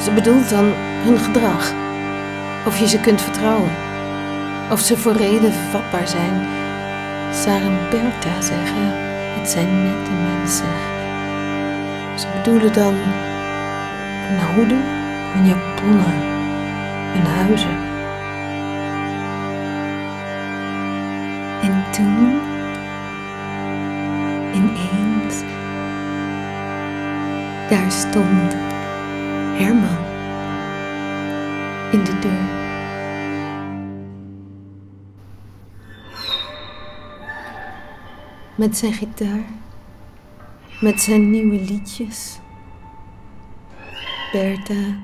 Ze 0.00 0.10
bedoelt 0.14 0.50
dan 0.50 0.72
hun 1.04 1.18
gedrag. 1.18 1.72
Of 2.66 2.78
je 2.78 2.88
ze 2.88 3.00
kunt 3.00 3.22
vertrouwen. 3.22 3.70
Of 4.70 4.80
ze 4.80 4.96
voor 4.96 5.12
reden 5.12 5.52
vatbaar 5.52 6.08
zijn. 6.08 6.57
Sarah 7.42 7.90
Bertha 7.90 8.40
zeggen, 8.40 8.92
het 9.38 9.48
zijn 9.48 9.82
nette 9.82 10.10
mensen. 10.10 10.74
Ze 12.16 12.26
bedoelen 12.36 12.72
dan 12.72 12.94
een 14.28 14.54
hoede, 14.54 14.74
een 15.34 15.46
japonnen, 15.46 16.14
en 17.14 17.24
huizen. 17.24 17.76
En 21.62 21.84
toen, 21.90 22.40
ineens, 24.52 25.42
daar 27.68 27.90
stond 27.90 28.56
Herman 29.56 30.04
in 31.90 32.04
de 32.04 32.18
deur. 32.18 32.57
Met 38.58 38.76
zijn 38.76 38.92
gitaar, 38.92 39.44
met 40.80 41.00
zijn 41.00 41.30
nieuwe 41.30 41.60
liedjes. 41.60 42.38
Bertha, 44.32 44.96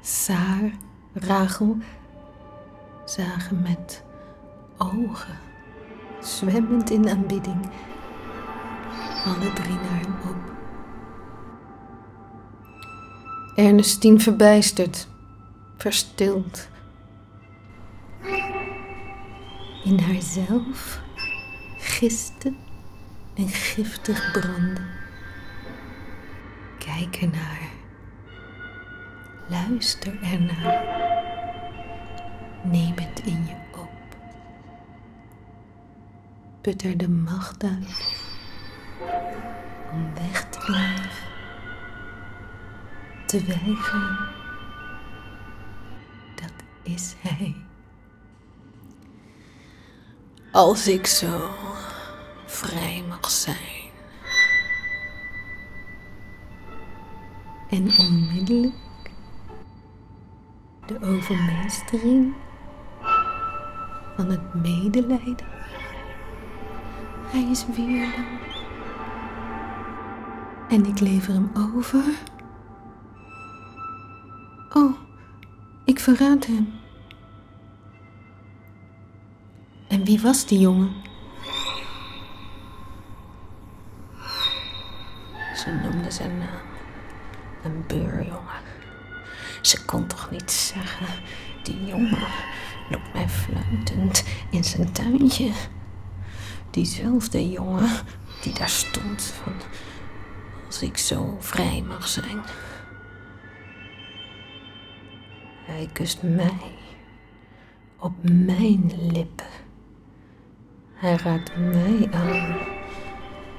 Saar, 0.00 0.70
Rachel 1.12 1.76
zagen 3.04 3.62
met 3.62 4.04
ogen, 4.78 5.38
zwemmend 6.20 6.90
in 6.90 7.08
aanbidding, 7.08 7.70
alle 9.24 9.52
drie 9.52 9.74
naar 9.74 10.00
hem 10.00 10.30
op. 10.30 10.52
Ernestine 13.54 14.20
verbijsterd, 14.20 15.08
verstild. 15.76 16.68
In 19.84 19.98
haarzelf 19.98 21.00
gisten 21.78 22.56
en 23.40 23.48
giftig 23.48 24.30
branden. 24.32 24.86
Kijk 26.78 27.16
ernaar. 27.16 27.68
Luister 29.48 30.22
ernaar. 30.22 30.82
Neem 32.62 32.94
het 32.96 33.20
in 33.24 33.46
je 33.46 33.78
op. 33.78 34.16
Put 36.60 36.82
er 36.82 36.96
de 36.96 37.08
macht 37.08 37.64
uit 37.64 38.14
om 39.92 40.14
weg 40.14 40.48
te 40.50 40.58
blijven 40.58 41.28
te 43.26 43.44
weigeren. 43.44 44.18
Dat 46.34 46.52
is 46.82 47.14
hij. 47.18 47.54
Als 50.52 50.88
ik 50.88 51.06
zo 51.06 51.50
vrij 52.50 53.04
mag 53.08 53.30
zijn. 53.30 53.88
En 57.70 57.98
onmiddellijk 57.98 58.74
de 60.86 61.00
overmeestering 61.00 62.34
van 64.16 64.30
het 64.30 64.54
medelijden. 64.54 65.46
Hij 67.26 67.42
is 67.50 67.66
weerloos. 67.76 68.64
En 70.68 70.86
ik 70.86 71.00
lever 71.00 71.32
hem 71.32 71.50
over. 71.76 72.04
Oh, 74.72 74.96
ik 75.84 75.98
verraad 75.98 76.46
hem. 76.46 76.72
En 79.88 80.04
wie 80.04 80.20
was 80.20 80.46
die 80.46 80.58
jongen? 80.58 81.09
Zijn 86.10 86.38
naam. 86.38 86.68
Een 87.62 87.84
beurjongen. 87.86 88.62
Ze 89.62 89.84
kon 89.84 90.06
toch 90.06 90.30
niet 90.30 90.50
zeggen, 90.50 91.06
die 91.62 91.84
jongen 91.86 92.26
loopt 92.88 93.12
mij 93.12 93.28
fluitend 93.28 94.24
in 94.50 94.64
zijn 94.64 94.92
tuintje. 94.92 95.50
Diezelfde 96.70 97.50
jongen 97.50 97.88
die 98.42 98.54
daar 98.54 98.68
stond 98.68 99.22
van, 99.22 99.52
als 100.66 100.82
ik 100.82 100.98
zo 100.98 101.36
vrij 101.38 101.82
mag 101.82 102.08
zijn. 102.08 102.40
Hij 105.64 105.88
kust 105.92 106.22
mij 106.22 106.74
op 107.98 108.12
mijn 108.22 108.92
lippen. 109.12 109.46
Hij 110.94 111.16
raakt 111.16 111.56
mij 111.56 112.08
aan 112.12 112.56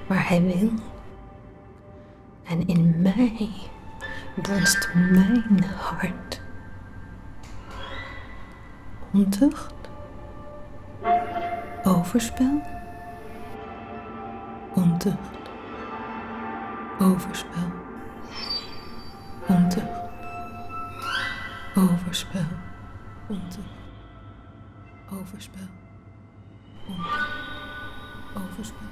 waar 0.07 0.27
hij 0.27 0.41
wil. 0.41 0.90
En 2.51 2.67
in 2.67 3.01
mij 3.01 3.49
bonst 4.35 4.89
mijn 4.93 5.63
hart. 5.63 6.41
Ontucht? 9.13 9.73
Overspel? 11.83 12.61
Ontucht. 14.73 15.39
Overspel. 16.99 17.71
Ontucht. 19.47 20.09
Overspel. 21.75 22.45
Ontucht. 23.27 23.69
Overspel. 25.11 25.67
Ontucht. 26.87 27.29
Overspel. 28.35 28.87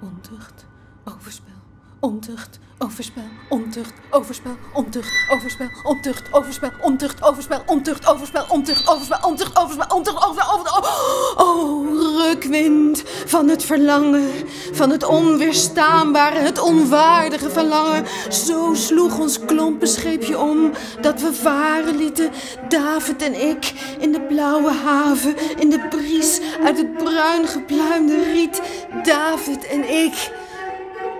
Ontucht. 0.00 0.66
Overspel. 1.04 1.67
Ontucht, 2.00 2.58
overspel, 2.78 3.22
ontucht, 3.48 3.92
overspel, 4.10 4.56
ontucht, 4.72 5.12
overspel, 5.30 5.68
ontucht, 5.82 6.32
overspel, 6.32 6.70
ontucht, 6.82 7.22
overspel, 7.22 7.60
ontucht, 7.66 8.06
overspel, 8.06 8.44
ontucht, 8.48 8.88
overspel, 8.88 9.18
ontucht, 9.22 9.58
overspel, 9.58 9.96
ontucht, 9.96 10.24
overspel, 10.24 10.52
overspel. 10.52 10.84
Oh, 11.36 12.18
rukwind 12.18 13.02
van 13.26 13.48
het 13.48 13.64
verlangen, 13.64 14.30
van 14.72 14.90
het 14.90 15.04
onweerstaanbare, 15.04 16.38
het 16.38 16.60
onwaardige 16.60 17.50
verlangen. 17.50 18.06
Zo 18.28 18.74
sloeg 18.74 19.18
ons 19.18 19.38
klompenscheepje 19.38 20.38
om, 20.38 20.70
dat 21.00 21.20
we 21.20 21.32
varen 21.32 21.96
lieten, 21.96 22.30
David 22.68 23.22
en 23.22 23.48
ik, 23.48 23.72
in 23.98 24.12
de 24.12 24.20
blauwe 24.20 24.72
haven, 24.72 25.34
in 25.58 25.70
de 25.70 25.86
bries 25.90 26.40
uit 26.64 26.76
het 26.76 26.96
bruin 26.96 27.46
gepluimde 27.46 28.22
riet. 28.32 28.62
David 29.02 29.66
en 29.66 29.90
ik. 30.04 30.46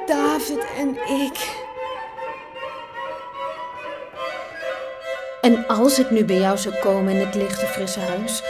David 0.09 0.65
en 0.77 0.89
ik. 1.23 1.67
En 5.41 5.67
als 5.67 5.99
ik 5.99 6.11
nu 6.11 6.25
bij 6.25 6.39
jou 6.39 6.59
zou 6.59 6.75
komen 6.75 7.13
in 7.13 7.27
het 7.27 7.35
lichte 7.35 7.67
frisse 7.67 8.01
huis, 8.01 8.43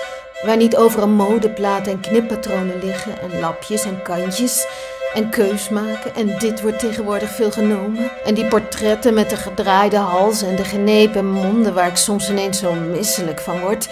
waar 0.42 0.56
niet 0.56 0.76
overal 0.76 1.08
modeplaten 1.08 1.92
en 1.92 2.00
knippatronen 2.00 2.78
liggen 2.82 3.20
en 3.20 3.40
lapjes 3.40 3.84
en 3.84 4.02
kantjes 4.02 4.66
en 5.14 5.30
keus 5.30 5.68
maken 5.68 6.14
en 6.14 6.38
dit 6.38 6.60
wordt 6.60 6.78
tegenwoordig 6.78 7.30
veel 7.30 7.50
genomen 7.50 8.10
en 8.24 8.34
die 8.34 8.48
portretten 8.48 9.14
met 9.14 9.30
de 9.30 9.36
gedraaide 9.36 9.96
hals 9.96 10.42
en 10.42 10.56
de 10.56 10.64
genepen 10.64 11.26
monden 11.26 11.74
waar 11.74 11.88
ik 11.88 11.96
soms 11.96 12.30
ineens 12.30 12.58
zo 12.58 12.72
misselijk 12.72 13.40
van 13.40 13.60
word, 13.60 13.88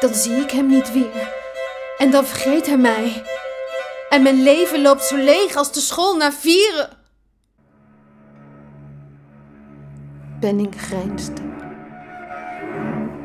dan 0.00 0.14
zie 0.14 0.36
ik 0.36 0.50
hem 0.50 0.66
niet 0.66 0.92
weer. 0.92 1.30
En 1.98 2.10
dan 2.10 2.26
vergeet 2.26 2.66
hij 2.66 2.76
mij. 2.76 3.22
En 4.12 4.22
mijn 4.22 4.42
leven 4.42 4.82
loopt 4.82 5.04
zo 5.04 5.16
leeg 5.16 5.56
als 5.56 5.72
de 5.72 5.80
school 5.80 6.16
na 6.16 6.32
vieren. 6.32 6.88
Benning 10.40 10.80
grijnsde. 10.80 11.42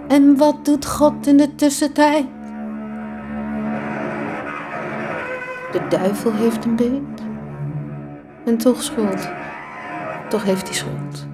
En 0.08 0.38
wat 0.38 0.66
doet 0.66 0.86
God 0.86 1.28
in 1.28 1.38
de 1.38 1.56
tussentijd? 1.56 2.26
De 5.72 5.86
duivel 5.90 6.34
heeft 6.34 6.66
een 6.66 6.76
beet. 6.76 7.22
En 8.46 8.58
toch 8.58 8.84
schuld. 8.84 9.30
Toch 10.30 10.44
heeft 10.44 10.68
hij 10.68 10.76
schuld. 10.76 11.26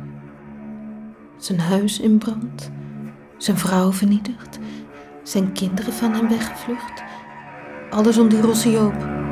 Zijn 1.37 1.59
huis 1.59 1.99
in 1.99 2.17
brand. 2.17 2.71
Zijn 3.37 3.57
vrouw 3.57 3.91
vernietigd. 3.91 4.59
Zijn 5.23 5.51
kinderen 5.51 5.93
van 5.93 6.13
hem 6.13 6.29
weggevlucht. 6.29 7.03
Alles 7.89 8.17
om 8.17 8.29
die 8.29 8.41
Rossieop. 8.41 9.22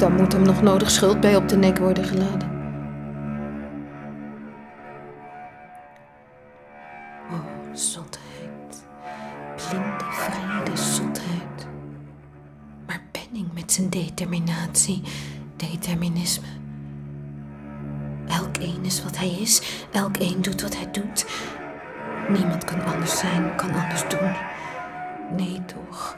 Dan 0.00 0.12
moet 0.14 0.32
hem 0.32 0.42
nog 0.42 0.62
nodig 0.62 0.90
schuld 0.90 1.20
bij 1.20 1.36
op 1.36 1.48
de 1.48 1.56
nek 1.56 1.78
worden 1.78 2.04
geladen. 2.04 2.48
Oh, 7.30 7.72
zotheid. 7.72 8.84
Blinde, 9.56 10.04
vrede, 10.10 10.76
zotheid. 10.76 11.66
Maar 12.86 13.02
Benning 13.10 13.52
met 13.54 13.72
zijn 13.72 13.90
determinatie, 13.90 15.02
determinisme. 15.56 16.46
Elk 18.26 18.56
een 18.56 18.84
is 18.84 19.02
wat 19.02 19.18
hij 19.18 19.30
is, 19.30 19.84
elk 19.92 20.16
een 20.18 20.42
doet 20.42 20.62
wat 20.62 20.76
hij 20.76 20.90
doet. 20.90 21.26
Niemand 22.28 22.64
kan 22.64 22.84
anders 22.84 23.18
zijn, 23.18 23.54
kan 23.56 23.74
anders 23.74 24.08
doen. 24.08 24.32
Nee, 25.36 25.64
toch. 25.64 26.16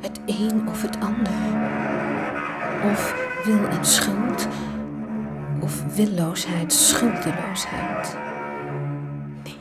Het 0.00 0.20
een 0.26 0.68
of 0.68 0.82
het 0.82 1.00
ander. 1.00 2.39
Of 2.84 3.14
wil 3.44 3.68
en 3.68 3.84
schuld. 3.84 4.48
Of 5.60 5.94
willoosheid, 5.94 6.72
schuldeloosheid. 6.72 8.16
Nee. 9.44 9.58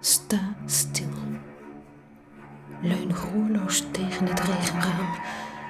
Sta 0.00 0.54
stil. 0.66 1.08
Leun 2.80 3.14
roerloos 3.14 3.84
tegen 3.90 4.26
het 4.26 4.40
regenraam. 4.40 5.08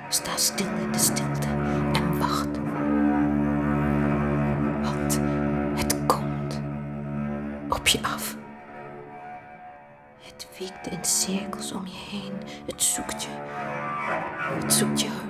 Sta 0.08 0.36
stil 0.36 0.76
in 0.82 0.92
de 0.92 0.98
stilte 0.98 1.48
en 1.92 2.18
wacht. 2.18 2.58
Want 4.82 5.20
het 5.74 6.06
komt 6.06 6.60
op 7.68 7.86
je 7.86 7.98
af. 8.02 8.36
Het 10.22 10.48
wiekt 10.58 10.86
in 10.86 11.04
cirkels 11.04 11.72
om 11.72 11.86
je 11.86 12.08
heen. 12.10 12.32
Het 12.66 12.82
zoekt 12.82 13.22
je. 13.22 13.28
Het 14.62 14.72
zoekt 14.72 15.00
je. 15.00 15.23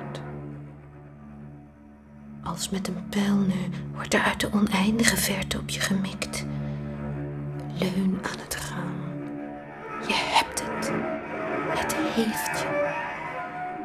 Als 2.55 2.71
met 2.71 2.89
een 2.89 3.09
pijl 3.09 3.37
nu 3.37 3.71
wordt 3.95 4.15
er 4.15 4.21
uit 4.21 4.41
de 4.41 4.53
oneindige 4.53 5.17
verte 5.17 5.59
op 5.59 5.71
je 5.71 5.81
gemikt. 5.81 6.45
Leun 7.79 8.19
aan 8.23 8.39
het 8.39 8.57
raam. 8.71 8.95
Je 10.09 10.15
hebt 10.15 10.63
het. 10.67 10.93
Het 11.79 11.97
heeft 11.97 12.59
je. 12.61 12.93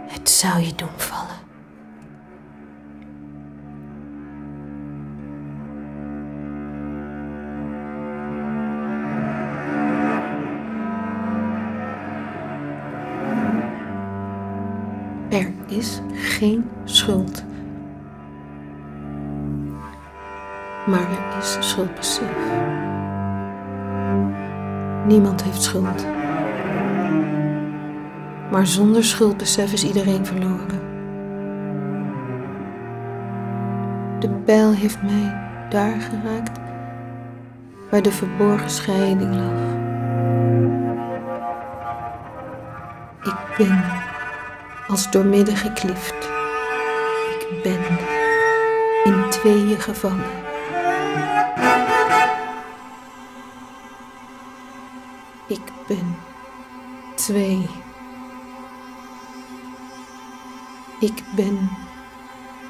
Het 0.07 0.29
zou 0.29 0.61
je 0.61 0.75
doen 0.75 0.89
vallen. 0.97 1.37
Er 15.29 15.51
is 15.67 15.99
geen 16.13 16.69
schuld. 16.85 17.47
Maar 20.89 21.09
er 21.11 21.37
is 21.37 21.57
schuldbesef. 21.59 22.37
Niemand 25.05 25.43
heeft 25.43 25.61
schuld. 25.61 26.05
Maar 28.51 28.67
zonder 28.67 29.03
schuldbesef 29.03 29.73
is 29.73 29.83
iedereen 29.83 30.25
verloren. 30.25 30.79
De 34.19 34.29
pijl 34.29 34.73
heeft 34.73 35.01
mij 35.01 35.49
daar 35.69 36.01
geraakt 36.01 36.59
waar 37.91 38.01
de 38.01 38.11
verborgen 38.11 38.69
scheiding 38.69 39.35
lag. 39.35 39.77
Ik 43.23 43.57
ben 43.57 43.83
als 44.87 45.11
doormidden 45.11 45.55
geklift. 45.55 46.29
Ik 47.39 47.63
ben 47.63 47.97
in 49.03 49.29
tweeën 49.29 49.79
gevangen. 49.79 50.48
Twee. 57.15 57.65
Ik 60.99 61.23
ben 61.35 61.69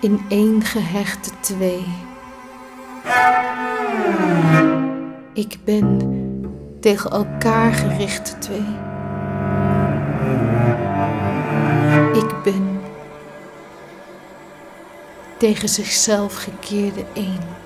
in 0.01 0.21
één 0.29 0.63
gehechte 0.63 1.31
twee. 1.39 1.85
Ik 5.33 5.57
ben 5.63 5.99
tegen 6.79 7.11
elkaar 7.11 7.73
gerichte 7.73 8.37
twee. 8.37 8.65
Ik 12.13 12.43
ben 12.43 12.79
tegen 15.37 15.69
zichzelf 15.69 16.35
gekeerde 16.43 17.05
één. 17.13 17.58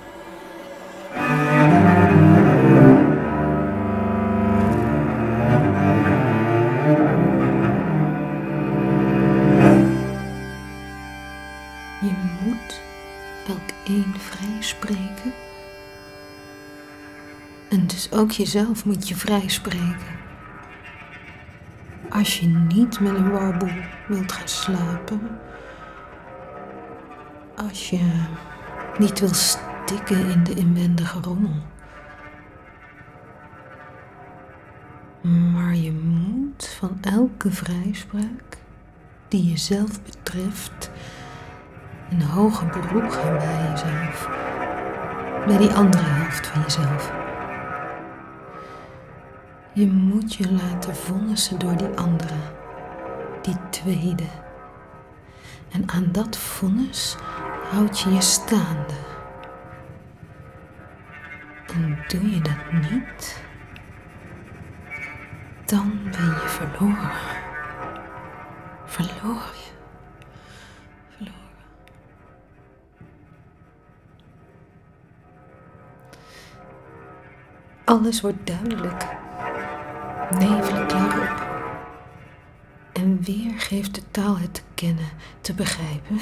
Ook 18.23 18.31
jezelf 18.31 18.85
moet 18.85 19.07
je 19.07 19.15
vrij 19.15 19.47
spreken. 19.47 20.21
Als 22.09 22.39
je 22.39 22.47
niet 22.47 22.99
met 22.99 23.15
een 23.15 23.31
warboel 23.31 23.83
wilt 24.07 24.31
gaan 24.31 24.47
slapen. 24.47 25.39
Als 27.55 27.89
je 27.89 28.25
niet 28.97 29.19
wil 29.19 29.33
stikken 29.33 30.29
in 30.29 30.43
de 30.43 30.53
inwendige 30.53 31.19
rommel. 31.19 31.61
Maar 35.21 35.75
je 35.75 35.91
moet 35.91 36.75
van 36.79 36.97
elke 37.01 37.51
vrijspraak 37.51 38.57
die 39.27 39.49
jezelf 39.49 40.01
betreft 40.03 40.91
een 42.09 42.21
hoger 42.21 42.67
beroep 42.67 43.09
gaan 43.09 43.37
bij 43.37 43.69
jezelf. 43.71 44.29
Bij 45.45 45.57
die 45.57 45.71
andere 45.71 46.03
helft 46.03 46.47
van 46.47 46.61
jezelf. 46.61 47.22
Je 49.75 49.87
moet 49.87 50.33
je 50.33 50.51
laten 50.51 50.95
vonnissen 50.95 51.59
door 51.59 51.77
die 51.77 51.87
andere, 51.87 52.35
die 53.41 53.55
tweede. 53.69 54.25
En 55.71 55.89
aan 55.89 56.11
dat 56.11 56.37
vonnis 56.37 57.15
houd 57.71 57.99
je 57.99 58.13
je 58.13 58.21
staande. 58.21 58.93
En 61.73 61.97
doe 62.07 62.29
je 62.29 62.41
dat 62.41 62.89
niet, 62.89 63.43
dan 65.65 65.99
ben 66.03 66.25
je 66.25 66.43
verloren. 66.45 67.11
Verloren. 68.85 69.61
Verloren. 71.09 71.41
Alles 77.85 78.21
wordt 78.21 78.47
duidelijk. 78.47 79.21
Nevelen 80.39 80.87
klaren 80.87 81.21
op. 81.21 81.51
En 82.93 83.23
weer 83.23 83.53
geeft 83.57 83.95
de 83.95 84.01
taal 84.11 84.37
het 84.37 84.53
te 84.53 84.61
kennen, 84.73 85.09
te 85.41 85.53
begrijpen. 85.53 86.19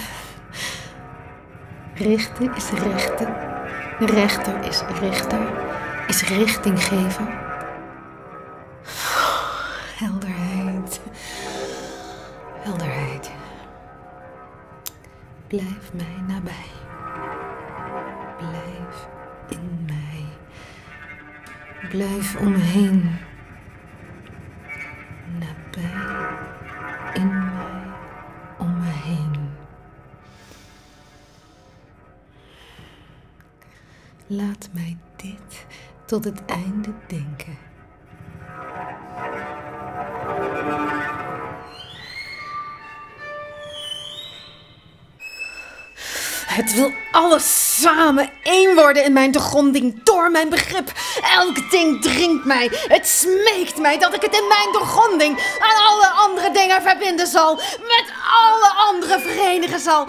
Richten 1.96 2.56
is 2.56 2.70
rechten. 2.70 3.36
Rechter 4.00 4.64
is 4.64 4.82
richter. 5.00 5.40
Is 6.08 6.22
richtinggever. 6.22 7.28
Helderheid. 9.98 11.02
Helderheid. 12.54 13.32
Blijf 15.48 15.94
mij 15.94 16.24
nabij. 16.28 16.70
Blijf 18.38 19.08
in 19.50 19.86
mij. 19.86 20.26
Blijf 21.90 22.36
om 22.36 22.52
me 22.52 22.58
heen. 22.58 23.20
Tot 36.12 36.24
het 36.24 36.46
einde 36.46 36.90
denken. 37.08 37.58
Het 46.46 46.74
wil 46.74 46.92
alles 47.12 47.76
samen 47.82 48.30
één 48.44 48.76
worden 48.76 49.04
in 49.04 49.14
mijn 49.14 49.32
doorgronding 49.32 50.04
door 50.04 50.32
mijn 50.32 50.50
begrip. 50.50 50.92
Elk 51.22 51.72
ding 51.72 52.02
dringt 52.02 52.46
mij. 52.46 52.70
Het 52.72 53.08
smeekt 53.08 53.78
mij 53.78 54.00
dat 54.00 54.14
ik 54.14 54.22
het 54.22 54.36
in 54.36 54.48
mijn 54.48 54.72
doorgronding 54.72 55.40
aan 55.60 55.86
alle 55.88 56.08
andere 56.08 56.52
dingen 56.52 56.82
verbinden 56.82 57.28
zal. 57.28 57.56
Met 57.80 58.06
alle 58.32 58.74
andere 58.76 59.20
verenigen 59.20 59.80
zal. 59.80 60.08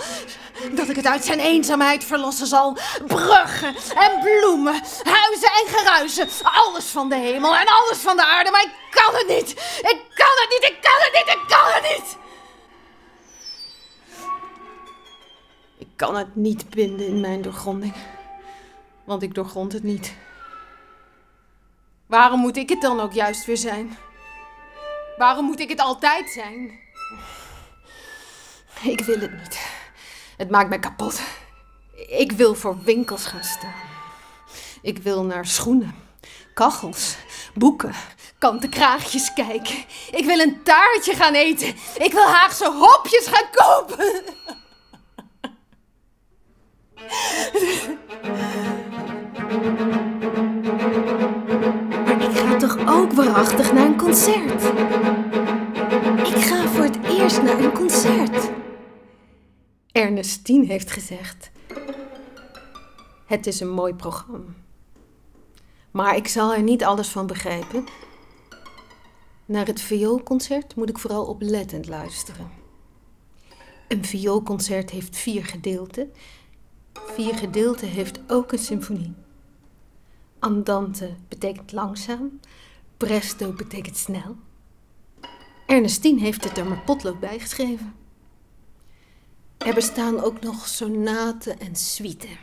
Dat 0.70 0.88
ik 0.88 0.96
het 0.96 1.06
uit 1.06 1.24
zijn 1.24 1.40
eenzaamheid 1.40 2.04
verlossen 2.04 2.46
zal. 2.46 2.76
Bruggen 3.06 3.74
en 3.96 4.20
bloemen, 4.20 4.74
huizen 5.02 5.50
en 5.50 5.66
geruizen. 5.66 6.28
Alles 6.42 6.84
van 6.84 7.08
de 7.08 7.16
hemel 7.16 7.56
en 7.56 7.66
alles 7.66 7.98
van 7.98 8.16
de 8.16 8.24
aarde. 8.24 8.50
Maar 8.50 8.62
ik 8.62 8.74
kan 8.90 9.14
het 9.14 9.28
niet. 9.28 9.50
Ik 9.80 10.02
kan 10.14 10.34
het 10.34 10.48
niet. 10.50 10.70
Ik 10.70 10.78
kan 10.80 10.98
het 10.98 11.12
niet. 11.12 11.34
Ik 11.34 11.48
kan 11.48 11.72
het 11.72 11.96
niet. 11.96 12.16
Ik 15.78 15.88
kan 15.96 16.16
het 16.16 16.36
niet 16.36 16.70
binden 16.70 17.06
in 17.06 17.20
mijn 17.20 17.42
doorgronding. 17.42 17.94
Want 19.04 19.22
ik 19.22 19.34
doorgrond 19.34 19.72
het 19.72 19.82
niet. 19.82 20.14
Waarom 22.06 22.40
moet 22.40 22.56
ik 22.56 22.68
het 22.68 22.80
dan 22.80 23.00
ook 23.00 23.12
juist 23.12 23.44
weer 23.44 23.56
zijn? 23.56 23.98
Waarom 25.16 25.44
moet 25.44 25.60
ik 25.60 25.68
het 25.68 25.80
altijd 25.80 26.30
zijn? 26.30 26.80
Ik 28.82 29.00
wil 29.00 29.20
het 29.20 29.32
niet. 29.32 29.81
Het 30.42 30.50
maakt 30.50 30.68
mij 30.68 30.78
kapot. 30.78 31.20
Ik 32.08 32.32
wil 32.32 32.54
voor 32.54 32.76
winkels 32.84 33.26
gaan 33.26 33.44
staan. 33.44 33.74
Ik 34.80 34.98
wil 34.98 35.24
naar 35.24 35.46
schoenen, 35.46 35.94
kachels, 36.54 37.16
boeken, 37.54 37.94
kanten 38.38 38.70
kraagjes 38.70 39.32
kijken. 39.32 39.84
Ik 40.10 40.24
wil 40.24 40.38
een 40.38 40.62
taartje 40.62 41.14
gaan 41.14 41.34
eten. 41.34 41.68
Ik 41.98 42.12
wil 42.12 42.26
Haagse 42.26 42.70
hopjes 42.72 43.26
gaan 43.26 43.48
kopen. 43.52 44.22
Maar 52.04 52.22
ik 52.22 52.36
ga 52.36 52.56
toch 52.56 52.78
ook 52.86 53.12
waarachtig 53.12 53.72
naar 53.72 53.86
een 53.86 53.96
concert? 53.96 54.62
Ik 56.26 56.44
ga 56.44 56.68
voor 56.68 56.84
het 56.84 56.98
eerst 57.04 57.42
naar 57.42 57.58
een 57.58 57.72
concert. 57.72 58.51
Ernestine 60.02 60.66
heeft 60.66 60.90
gezegd: 60.90 61.50
Het 63.26 63.46
is 63.46 63.60
een 63.60 63.70
mooi 63.70 63.94
programma. 63.94 64.54
Maar 65.90 66.16
ik 66.16 66.28
zal 66.28 66.54
er 66.54 66.62
niet 66.62 66.84
alles 66.84 67.08
van 67.08 67.26
begrijpen. 67.26 67.84
Naar 69.44 69.66
het 69.66 69.80
vioolconcert 69.80 70.76
moet 70.76 70.88
ik 70.88 70.98
vooral 70.98 71.24
oplettend 71.24 71.88
luisteren. 71.88 72.50
Een 73.88 74.04
vioolconcert 74.04 74.90
heeft 74.90 75.16
vier 75.16 75.44
gedeelten. 75.44 76.12
Vier 76.92 77.34
gedeelten 77.34 77.88
heeft 77.88 78.20
ook 78.26 78.52
een 78.52 78.58
symfonie. 78.58 79.14
Andante 80.38 81.14
betekent 81.28 81.72
langzaam, 81.72 82.40
presto 82.96 83.52
betekent 83.52 83.96
snel. 83.96 84.36
Ernestine 85.66 86.20
heeft 86.20 86.44
het 86.44 86.58
er 86.58 86.66
maar 86.66 86.82
potlood 86.84 87.20
bij 87.20 87.38
geschreven. 87.38 88.01
Er 89.64 89.74
bestaan 89.74 90.20
ook 90.20 90.40
nog 90.40 90.68
sonaten 90.68 91.60
en 91.60 91.76
suiten. 91.76 92.38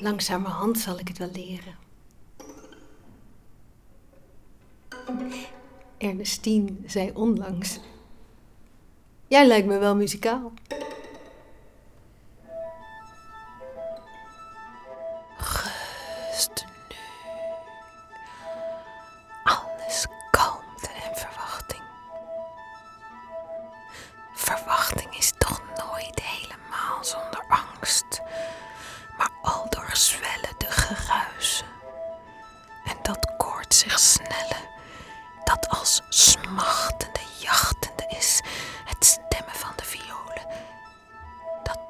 Langzamerhand 0.00 0.78
zal 0.78 0.98
ik 0.98 1.08
het 1.08 1.18
wel 1.18 1.30
leren. 1.32 1.76
Ernestine 5.98 6.72
zei 6.86 7.10
onlangs: 7.14 7.80
Jij 9.26 9.46
lijkt 9.46 9.66
me 9.66 9.78
wel 9.78 9.96
muzikaal. 9.96 10.52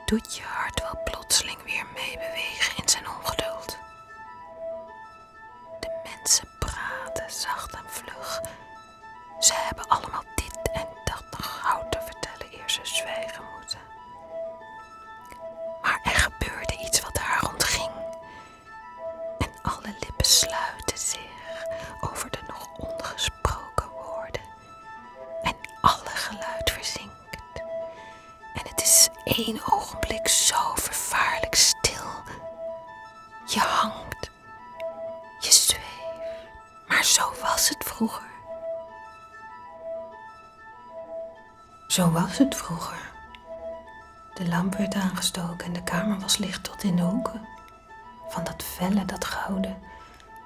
Dat 0.09 0.41
Was 42.29 42.39
het 42.39 42.57
vroeger. 42.57 43.11
De 44.35 44.49
lamp 44.49 44.77
werd 44.77 44.95
aangestoken 44.95 45.67
en 45.67 45.73
de 45.73 45.83
kamer 45.83 46.19
was 46.19 46.37
licht 46.37 46.65
tot 46.65 46.83
in 46.83 46.97
de 46.97 47.03
hoeken. 47.03 47.49
Van 48.29 48.45
dat 48.45 48.63
felle, 48.63 49.05
dat 49.05 49.25
gouden, 49.25 49.77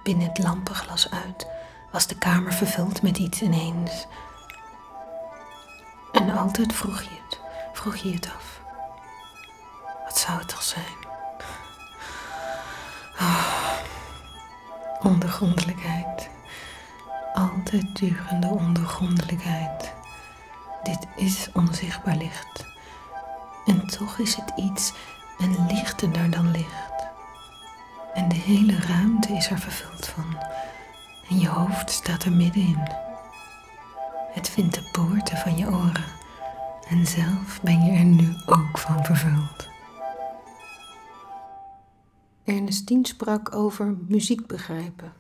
binnen 0.03 0.29
het 0.29 0.39
lampenglas 0.39 1.11
uit, 1.11 1.47
was 1.91 2.07
de 2.07 2.19
kamer 2.19 2.53
vervuld 2.53 3.03
met 3.03 3.19
iets 3.19 3.43
ineens. 3.43 4.07
En 6.13 6.31
altijd 6.39 6.73
vroeg 6.73 7.03
je 7.03 7.09
het, 7.29 7.41
vroeg 7.73 7.97
je 7.97 8.13
het 8.15 8.31
af. 8.37 8.61
Wat 10.05 10.19
zou 10.19 10.39
het 10.39 10.49
toch 10.49 10.63
zijn? 10.63 10.97
Ah, 13.19 13.73
ondergrondelijkheid. 15.03 16.29
Altijd 17.35 17.97
durende 17.97 18.47
ondergrondelijkheid. 18.47 19.82
Dit 20.83 21.07
is 21.17 21.51
onzichtbaar 21.53 22.17
licht. 22.17 22.67
En 23.67 23.87
toch 23.87 24.19
is 24.19 24.35
het 24.35 24.53
iets 24.57 24.93
en 25.39 25.67
lichtender 25.67 26.31
dan 26.31 26.51
licht. 26.51 27.07
En 28.15 28.29
de 28.29 28.35
hele 28.35 28.77
ruimte 28.77 29.33
is 29.33 29.51
er 29.51 29.59
vervuld 29.59 30.07
van. 30.07 30.37
En 31.29 31.39
je 31.39 31.49
hoofd 31.49 31.91
staat 31.91 32.25
er 32.25 32.33
middenin. 32.33 32.89
Het 34.33 34.49
vindt 34.49 34.75
de 34.75 34.89
poorten 34.93 35.37
van 35.37 35.57
je 35.57 35.67
oren. 35.67 36.21
En 36.89 37.07
zelf 37.07 37.61
ben 37.63 37.85
je 37.85 37.93
er 37.93 38.05
nu 38.05 38.35
ook 38.47 38.79
van 38.79 39.05
vervuld. 39.05 39.69
Ernestine 42.45 43.07
sprak 43.07 43.55
over 43.55 43.97
muziek 44.09 44.47
begrijpen. 44.47 45.13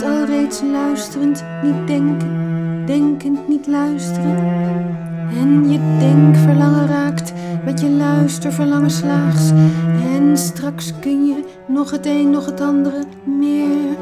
Kunt 0.00 0.12
al 0.12 0.24
reeds 0.24 0.62
luisterend 0.72 1.44
niet 1.62 1.86
denken, 1.86 2.86
denkend 2.86 3.48
niet 3.48 3.66
luisteren. 3.66 4.36
En 5.38 5.70
je 5.70 5.78
denkverlangen 5.98 6.86
raakt 6.86 7.32
met 7.64 7.80
je 7.80 7.90
luisterverlangen 7.90 8.90
slaags. 8.90 9.50
En 10.14 10.36
straks 10.36 10.92
kun 11.00 11.26
je 11.26 11.44
nog 11.66 11.90
het 11.90 12.06
een, 12.06 12.30
nog 12.30 12.46
het 12.46 12.60
andere 12.60 13.04
meer. 13.24 13.96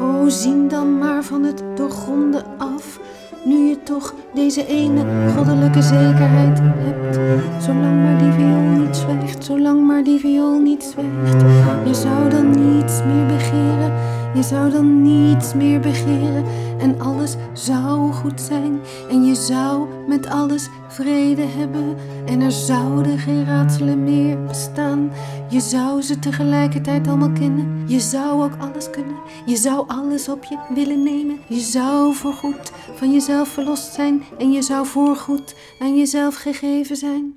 O, 0.00 0.28
zien 0.28 0.68
dan 0.68 0.98
maar 0.98 1.22
van 1.22 1.42
het 1.44 1.62
doorgronden 1.76 2.44
af. 2.58 3.00
Nu 3.44 3.54
je 3.68 3.82
toch 3.82 4.14
deze 4.34 4.66
ene 4.66 5.04
goddelijke 5.36 5.82
zekerheid 5.82 6.60
hebt. 6.62 7.18
Zolang 7.64 8.02
maar 8.02 8.18
die 8.18 8.32
viool 8.32 8.84
niet 8.84 8.96
zwijgt, 8.96 9.44
zolang 9.44 9.86
maar 9.86 10.04
die 10.04 10.18
viool 10.18 10.58
niet 10.58 10.82
zwijgt. 10.82 11.40
Je 11.84 11.94
zou 11.94 12.30
dan 12.30 12.50
niets 12.50 13.02
meer 13.04 13.26
begeren, 13.26 13.92
je 14.34 14.42
zou 14.42 14.70
dan 14.70 15.02
niets 15.02 15.54
meer 15.54 15.80
begeren. 15.80 16.44
En 16.78 17.00
alles 17.00 17.36
zou 17.52 18.12
goed 18.12 18.40
zijn 18.40 18.80
en 19.10 19.24
je 19.24 19.34
zou 19.34 19.88
met 20.08 20.26
alles 20.26 20.68
vrede 20.88 21.42
hebben. 21.42 21.96
En 22.26 22.40
er 22.40 22.52
zouden 22.52 23.18
geen 23.18 23.44
raadselen 23.44 24.04
meer 24.04 24.42
bestaan. 24.42 25.12
Je 25.48 25.60
zou 25.60 26.02
ze 26.02 26.18
tegelijkertijd 26.18 27.08
allemaal 27.08 27.32
kennen. 27.32 27.88
Je 27.88 28.00
zou 28.00 28.42
ook 28.42 28.56
alles 28.58 28.90
kunnen. 28.90 29.16
Je 29.46 29.56
zou 29.56 29.88
alles 29.88 30.28
op 30.28 30.44
je 30.44 30.58
willen 30.74 31.02
nemen. 31.02 31.38
Je 31.48 31.60
zou 31.60 32.14
voorgoed 32.14 32.72
van 32.94 33.12
jezelf 33.12 33.48
verlost 33.48 33.92
zijn. 33.92 34.22
En 34.38 34.52
je 34.52 34.62
zou 34.62 34.86
voorgoed 34.86 35.54
aan 35.80 35.96
jezelf 35.96 36.36
gegeven 36.36 36.96
zijn. 36.96 37.34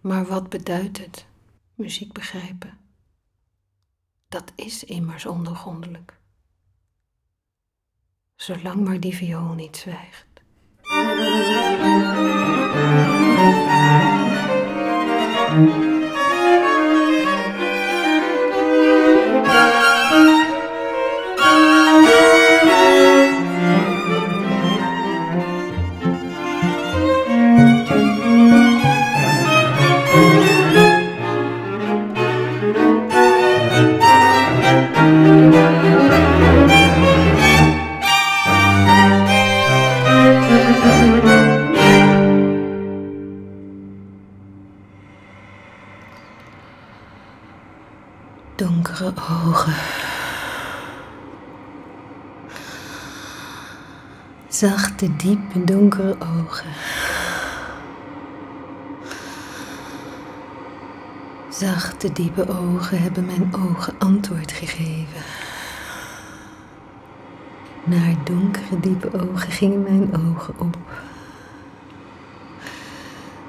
Maar 0.00 0.26
wat 0.26 0.48
beduidt 0.48 0.98
het? 0.98 1.26
Muziek 1.74 2.12
begrijpen. 2.12 2.77
Dat 4.28 4.52
is 4.54 4.84
immers 4.84 5.26
ondergrondelijk. 5.26 6.20
Zolang 8.34 8.84
maar 8.84 9.00
die 9.00 9.14
viool 9.14 9.54
niet 9.54 9.76
zwijgt. 9.76 10.26
Ogen. 49.16 49.74
Zachte, 54.48 55.16
diepe, 55.16 55.64
donkere 55.64 56.16
ogen. 56.20 56.70
Zachte, 61.48 62.12
diepe 62.12 62.48
ogen 62.48 63.02
hebben 63.02 63.26
mijn 63.26 63.54
ogen 63.54 63.94
antwoord 63.98 64.52
gegeven. 64.52 65.22
Naar 67.84 68.14
donkere, 68.24 68.80
diepe 68.80 69.20
ogen 69.20 69.50
gingen 69.50 69.82
mijn 69.82 70.16
ogen 70.26 70.54
op. 70.58 70.76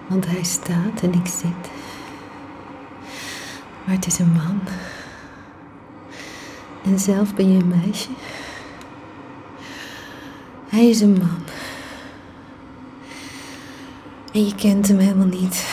Want 0.07 0.25
hij 0.27 0.43
staat 0.43 1.01
en 1.01 1.13
ik 1.13 1.27
zit. 1.27 1.71
Maar 3.85 3.95
het 3.95 4.05
is 4.05 4.19
een 4.19 4.31
man. 4.31 4.61
En 6.83 6.99
zelf 6.99 7.35
ben 7.35 7.51
je 7.51 7.59
een 7.59 7.67
meisje. 7.67 8.09
Hij 10.69 10.89
is 10.89 11.01
een 11.01 11.17
man. 11.17 11.43
En 14.33 14.45
je 14.45 14.55
kent 14.55 14.87
hem 14.87 14.97
helemaal 14.97 15.25
niet. 15.25 15.65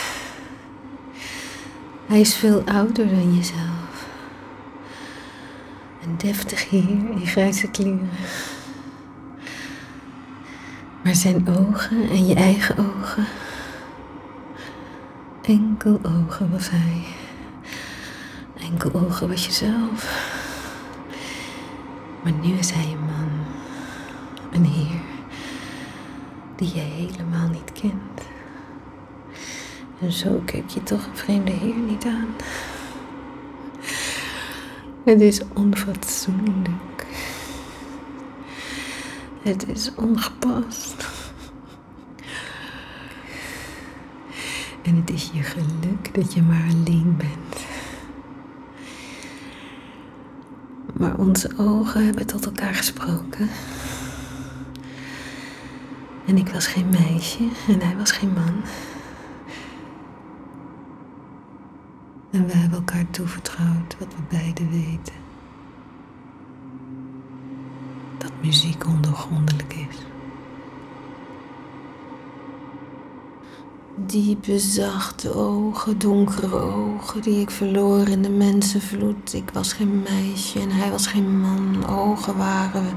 Hij 2.07 2.21
is 2.21 2.35
veel 2.35 2.62
ouder 2.64 3.09
dan 3.09 3.35
jezelf. 3.37 4.07
Een 6.03 6.16
deftig 6.16 6.71
heer 6.71 6.88
in 6.88 7.27
grijze 7.27 7.71
kleren. 7.71 8.11
Maar 11.03 11.14
zijn 11.14 11.49
ogen 11.49 12.09
en 12.09 12.27
je 12.27 12.35
eigen 12.35 12.79
ogen. 12.79 13.25
Enkel 15.42 16.01
ogen 16.03 16.51
was 16.51 16.71
hij. 16.71 17.05
Enkel 18.71 18.90
ogen 18.95 19.29
was 19.29 19.47
jezelf. 19.47 20.35
Maar 22.27 22.35
nu 22.35 22.53
is 22.53 22.71
hij 22.71 22.93
een 22.93 23.05
man. 23.05 23.31
Een 24.53 24.65
heer. 24.65 25.01
Die 26.57 26.75
je 26.75 26.81
helemaal 26.81 27.49
niet 27.49 27.73
kent. 27.73 28.23
En 30.01 30.12
zo 30.12 30.43
kijk 30.45 30.69
je 30.69 30.83
toch 30.83 31.07
een 31.07 31.17
vreemde 31.17 31.51
heer 31.51 31.75
niet 31.75 32.05
aan. 32.05 32.29
Het 35.05 35.21
is 35.21 35.41
onfatsoenlijk. 35.55 37.07
Het 39.43 39.69
is 39.69 39.95
ongepast. 39.95 41.09
En 44.83 44.97
het 44.97 45.11
is 45.11 45.31
je 45.33 45.43
geluk 45.43 46.15
dat 46.15 46.35
je 46.35 46.43
maar 46.43 46.65
alleen 46.71 47.17
bent. 47.17 47.46
Maar 50.99 51.19
onze 51.19 51.51
ogen 51.59 52.05
hebben 52.05 52.27
tot 52.27 52.45
elkaar 52.47 52.75
gesproken. 52.75 53.49
En 56.27 56.37
ik 56.37 56.49
was 56.49 56.67
geen 56.67 56.89
meisje 56.89 57.49
en 57.69 57.81
hij 57.81 57.97
was 57.97 58.11
geen 58.11 58.33
man. 58.33 58.63
En 62.31 62.47
we 62.47 62.53
hebben 62.53 62.79
elkaar 62.79 63.11
toevertrouwd 63.11 63.97
wat 63.99 64.09
we 64.15 64.37
beiden 64.37 64.71
weten. 64.71 65.15
Dat 68.19 68.33
muziek 68.43 68.87
ondergrondelijk 68.87 69.75
is. 69.75 70.15
Diepe, 73.99 74.59
zachte 74.59 75.35
ogen, 75.35 75.99
donkere 75.99 76.57
ogen 76.57 77.23
die 77.23 77.40
ik 77.40 77.51
verloor 77.51 78.09
in 78.09 78.23
de 78.23 78.31
mensenvloed. 78.31 79.35
Ik 79.35 79.51
was 79.53 79.73
geen 79.73 80.03
meisje 80.03 80.61
en 80.61 80.71
hij 80.71 80.90
was 80.90 81.07
geen 81.07 81.40
man. 81.40 81.88
Ogen 81.88 82.37
waren 82.37 82.83
we 82.83 82.90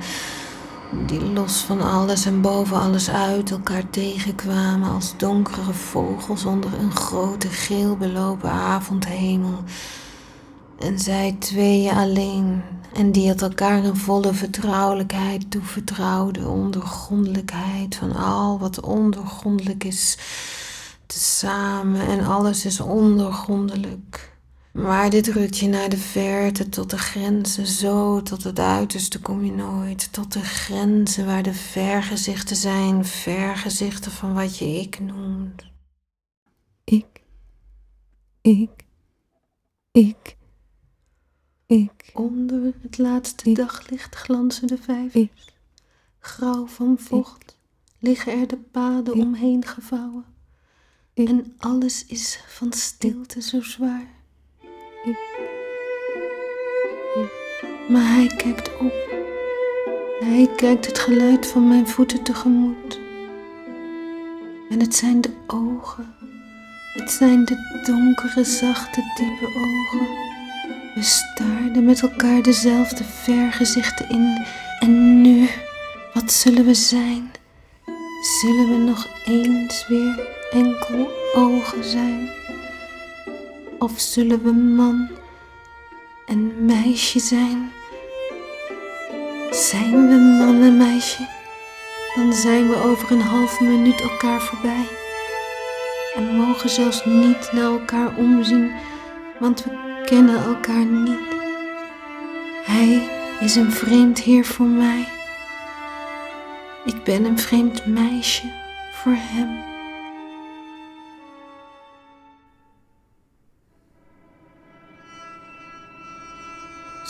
die 1.05 1.21
los 1.21 1.57
van 1.57 1.81
alles 1.81 2.25
en 2.25 2.41
boven 2.41 2.79
alles 2.79 3.09
uit 3.09 3.51
elkaar 3.51 3.89
tegenkwamen 3.89 4.89
als 4.89 5.13
donkere 5.17 5.73
vogels 5.73 6.45
onder 6.45 6.73
een 6.73 6.95
grote 6.95 7.47
geel 7.47 7.97
belopen 7.97 8.49
avondhemel. 8.49 9.63
En 10.79 10.99
zij 10.99 11.35
tweeën 11.39 11.95
alleen, 11.95 12.61
en 12.93 13.11
die 13.11 13.27
het 13.27 13.41
elkaar 13.41 13.83
in 13.83 13.95
volle 13.95 14.33
vertrouwelijkheid 14.33 15.51
toevertrouwden, 15.51 16.49
ondergrondelijkheid 16.49 17.95
van 17.95 18.15
al 18.15 18.59
wat 18.59 18.81
ondergrondelijk 18.81 19.83
is, 19.83 20.17
tezamen 21.09 22.07
en 22.07 22.25
alles 22.25 22.65
is 22.65 22.79
ondergrondelijk. 22.79 24.37
Maar 24.71 25.09
dit 25.09 25.27
rukt 25.27 25.57
je 25.57 25.67
naar 25.67 25.89
de 25.89 25.97
verte, 25.97 26.69
tot 26.69 26.89
de 26.89 26.97
grenzen, 26.97 27.67
zo 27.67 28.21
tot 28.21 28.43
het 28.43 28.59
uiterste 28.59 29.19
kom 29.19 29.45
je 29.45 29.51
nooit, 29.51 30.13
tot 30.13 30.33
de 30.33 30.41
grenzen 30.41 31.25
waar 31.25 31.43
de 31.43 31.53
vergezichten 31.53 32.55
zijn, 32.55 33.05
vergezichten 33.05 34.11
van 34.11 34.33
wat 34.33 34.57
je 34.57 34.65
ik 34.65 34.99
noemt. 34.99 35.63
Ik, 36.83 37.21
ik, 38.41 38.85
ik, 39.91 40.37
ik. 41.65 42.11
Onder 42.13 42.73
het 42.81 42.97
laatste 42.97 43.51
daglicht 43.51 44.15
glanzen 44.15 44.67
de 44.67 44.77
vijvers. 44.77 45.53
Grauw 46.19 46.67
van 46.67 46.97
vocht 46.99 47.57
liggen 47.99 48.39
er 48.39 48.47
de 48.47 48.57
paden 48.57 49.13
omheen 49.13 49.65
gevouwen. 49.65 50.25
En 51.27 51.55
alles 51.57 52.05
is 52.05 52.39
van 52.47 52.73
stilte 52.73 53.41
zo 53.41 53.61
zwaar. 53.61 54.07
Maar 57.89 58.13
hij 58.15 58.27
kijkt 58.27 58.77
op. 58.77 58.93
Hij 60.19 60.49
kijkt 60.55 60.85
het 60.85 60.99
geluid 60.99 61.47
van 61.47 61.67
mijn 61.67 61.87
voeten 61.87 62.23
tegemoet. 62.23 62.99
En 64.69 64.79
het 64.79 64.95
zijn 64.95 65.21
de 65.21 65.31
ogen. 65.47 66.15
Het 66.93 67.11
zijn 67.11 67.45
de 67.45 67.81
donkere, 67.85 68.43
zachte, 68.43 69.01
diepe 69.15 69.45
ogen. 69.45 70.07
We 70.95 71.01
staarden 71.01 71.85
met 71.85 72.01
elkaar 72.01 72.41
dezelfde 72.41 73.03
vergezichten 73.03 74.09
in. 74.09 74.45
En 74.79 75.21
nu, 75.21 75.49
wat 76.13 76.31
zullen 76.31 76.65
we 76.65 76.73
zijn? 76.73 77.31
Zullen 78.41 78.69
we 78.69 78.77
nog 78.77 79.07
eens 79.25 79.87
weer 79.87 80.38
enkel 80.51 81.11
ogen 81.33 81.83
zijn? 81.83 82.29
Of 83.79 83.99
zullen 83.99 84.43
we 84.43 84.51
man 84.51 85.09
en 86.25 86.65
meisje 86.65 87.19
zijn? 87.19 87.71
Zijn 89.51 89.91
we 89.91 90.15
man 90.15 90.61
en 90.61 90.77
meisje? 90.77 91.27
Dan 92.15 92.33
zijn 92.33 92.69
we 92.69 92.75
over 92.75 93.11
een 93.11 93.21
half 93.21 93.59
minuut 93.59 94.01
elkaar 94.01 94.41
voorbij. 94.41 94.87
En 96.15 96.35
mogen 96.35 96.69
zelfs 96.69 97.05
niet 97.05 97.51
naar 97.51 97.71
elkaar 97.71 98.15
omzien, 98.15 98.71
want 99.39 99.63
we 99.63 100.01
kennen 100.05 100.43
elkaar 100.43 100.85
niet. 100.85 101.19
Hij 102.63 103.09
is 103.39 103.55
een 103.55 103.71
vreemd 103.71 104.19
heer 104.19 104.45
voor 104.45 104.65
mij. 104.65 105.07
Ik 106.85 107.03
ben 107.03 107.25
een 107.25 107.39
vreemd 107.39 107.85
meisje 107.85 108.51
voor 108.91 109.15
hem. 109.15 109.68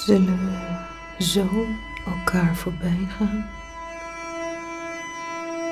Zullen 0.10 0.40
we 1.18 1.24
zo 1.24 1.68
elkaar 2.06 2.56
voorbij 2.56 3.08
gaan? 3.18 3.50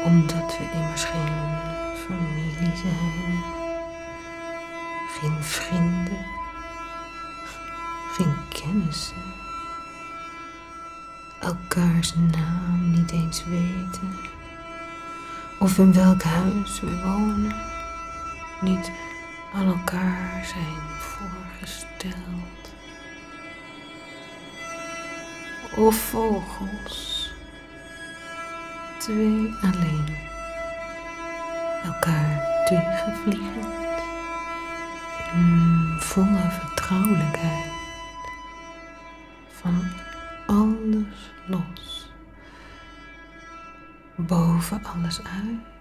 Omdat 0.06 0.58
we 0.58 0.70
immers 0.74 1.04
geen 1.04 1.34
familie 2.06 2.76
zijn, 2.76 3.44
geen 5.20 5.44
vrienden, 5.44 6.26
geen 8.12 8.36
kennissen, 8.50 9.24
elkaars 11.40 12.14
naam 12.16 12.92
niet 12.92 13.12
eens 13.12 13.44
weten, 13.46 14.16
of 15.60 15.78
in 15.78 15.94
welk 15.94 16.22
huis 16.22 16.80
we 16.80 17.02
wonen, 17.04 17.56
niet 18.62 18.92
aan 19.54 19.68
elkaar 19.68 20.46
zijn 20.46 21.00
voorgesteld. 21.00 22.47
Of 25.76 25.96
vogels, 25.96 27.32
twee 28.98 29.54
alleen, 29.62 30.18
elkaar 31.84 32.64
tegenvliegend, 32.66 33.66
in 35.34 35.98
volle 36.00 36.50
vertrouwelijkheid, 36.50 37.72
van 39.48 39.84
alles 40.46 41.32
los, 41.48 42.12
boven 44.16 44.84
alles 44.84 45.20
uit. 45.24 45.77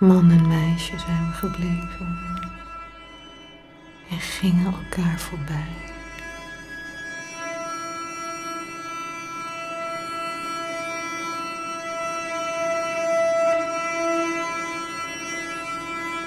Man 0.00 0.30
en 0.30 0.48
meisje 0.48 0.98
zijn 0.98 1.26
we 1.26 1.32
gebleven 1.32 2.18
en 4.10 4.20
gingen 4.20 4.64
elkaar 4.64 5.18
voorbij. 5.18 5.74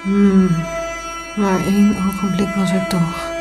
Hmm, 0.02 0.48
maar 1.36 1.60
één 1.66 1.96
ogenblik 1.96 2.54
was 2.54 2.70
er 2.70 2.86
toch. 2.88 3.32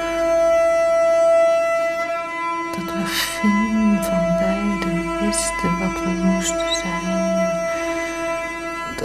Dat 2.76 2.94
we 2.94 3.04
geen 3.06 4.04
van 4.04 4.38
beiden 4.38 5.20
wisten 5.26 5.80
wat 5.80 6.04
we 6.04 6.10
moesten 6.24 6.76
zijn. 6.76 7.03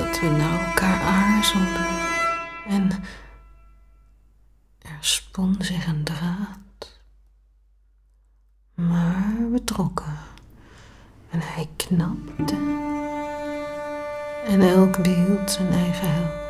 Dat 0.08 0.20
we 0.20 0.26
naar 0.28 0.68
elkaar 0.68 1.00
aarzelden. 1.00 1.86
En 2.68 2.90
er 4.78 4.96
spon 5.00 5.56
zich 5.58 5.86
een 5.86 6.04
draad. 6.04 7.00
Maar 8.74 9.50
we 9.50 9.64
trokken. 9.64 10.18
En 11.30 11.40
hij 11.42 11.68
knapte. 11.76 12.56
En 14.46 14.60
elk 14.60 15.02
behield 15.02 15.50
zijn 15.50 15.72
eigen. 15.72 16.47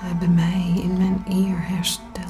Hebben 0.00 0.34
mij 0.34 0.72
in 0.82 0.96
mijn 0.96 1.24
eer 1.28 1.56
hersteld. 1.58 2.26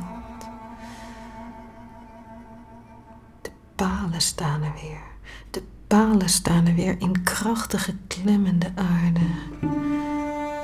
De 3.42 3.50
palen 3.74 4.20
staan 4.20 4.62
er 4.62 4.72
weer. 4.82 5.00
De 5.50 5.62
palen 5.86 6.28
staan 6.28 6.66
er 6.66 6.74
weer 6.74 6.96
in 6.98 7.22
krachtige 7.22 7.94
klemmende 8.06 8.72
aarde. 8.74 9.26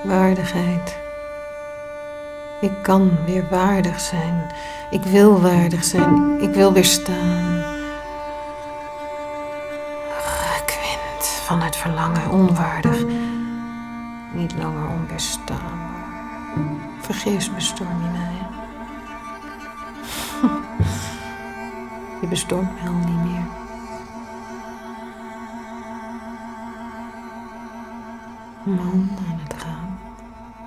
Waardigheid. 0.05 0.99
Ik 2.61 2.83
kan 2.83 3.25
weer 3.27 3.49
waardig 3.51 4.01
zijn. 4.01 4.53
Ik 4.91 5.03
wil 5.03 5.41
waardig 5.41 5.85
zijn. 5.85 6.41
Ik 6.43 6.55
wil 6.55 6.73
weer 6.73 6.85
staan. 6.85 7.63
Van 11.45 11.61
het 11.61 11.77
verlangen 11.77 12.31
onwaardig. 12.31 13.05
Niet 14.33 14.55
langer 14.59 14.89
onweerstaanbaar. 14.89 15.84
Vergeefs 17.05 17.55
bestorm 17.55 18.03
je 18.03 18.09
mij. 18.11 18.47
Je 22.21 22.27
bestormt 22.29 22.73
mij 22.73 22.89
al 22.89 22.95
niet 22.95 23.25
meer. 23.25 23.47
Man 28.65 29.09
aan 29.29 29.39
het 29.43 29.63
raam. 29.63 29.99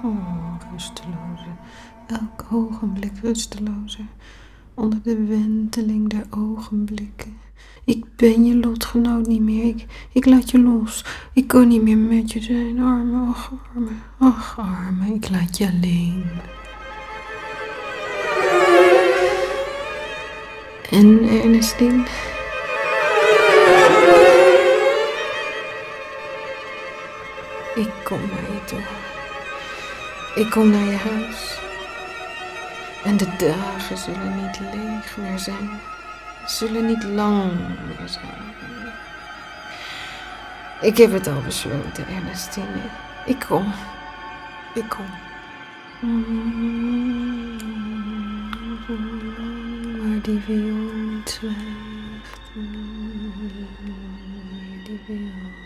Oh, 0.04 0.56
rusteloze. 0.72 1.50
Elk 2.08 2.46
ogenblik 2.52 3.20
rustelozer. 3.22 4.06
Onder 4.74 5.02
de 5.04 5.26
wenteling 5.26 6.10
der 6.10 6.26
ogenblikken. 6.30 7.38
Ik 7.86 8.06
ben 8.16 8.46
je 8.46 8.56
lotgenoot 8.56 9.28
niet 9.28 9.42
meer. 9.42 9.76
Ik, 10.12 10.26
laat 10.26 10.52
je 10.52 10.60
los. 10.60 11.06
Ik 11.34 11.48
kan 11.48 11.68
niet 11.68 11.82
meer 11.82 11.98
met 11.98 12.32
je 12.32 12.42
zijn. 12.42 12.80
Arme, 12.80 13.28
ach, 13.30 13.52
arme. 13.76 13.90
Ach, 14.18 14.58
arme. 14.60 15.14
Ik 15.14 15.30
laat 15.30 15.58
je 15.58 15.68
alleen. 15.68 16.26
En 20.90 21.30
Ernestine? 21.30 22.04
Ik 27.76 27.90
kom 28.04 28.20
naar 28.20 28.52
je 28.54 28.62
toe. 28.66 28.80
Ik 30.44 30.50
kom 30.50 30.70
naar 30.70 30.86
je 30.86 30.96
huis. 30.96 31.60
En 33.04 33.18
de 33.18 33.28
dagen 33.38 33.98
zullen 33.98 34.36
niet 34.36 34.60
leeg 34.60 35.18
meer 35.18 35.40
zijn. 35.40 35.70
Zullen 36.48 36.86
niet 36.86 37.04
lang 37.04 37.52
meer 37.88 38.08
zijn. 38.08 38.56
Ik 40.82 40.98
heb 40.98 41.12
het 41.12 41.28
al 41.28 41.42
besloten, 41.42 42.08
Ernestine. 42.08 42.82
Ik 43.26 43.40
kom. 43.40 43.74
Ik 44.74 44.90
kom. 44.90 45.06
Waar 50.00 50.22
die 50.22 50.40
viool. 50.40 51.22
Waar 54.44 54.84
die 54.84 55.00
viool 55.06 55.57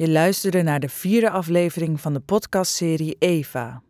Je 0.00 0.08
luisterde 0.08 0.62
naar 0.62 0.80
de 0.80 0.88
vierde 0.88 1.30
aflevering 1.30 2.00
van 2.00 2.12
de 2.12 2.20
podcastserie 2.20 3.16
Eva. 3.18 3.82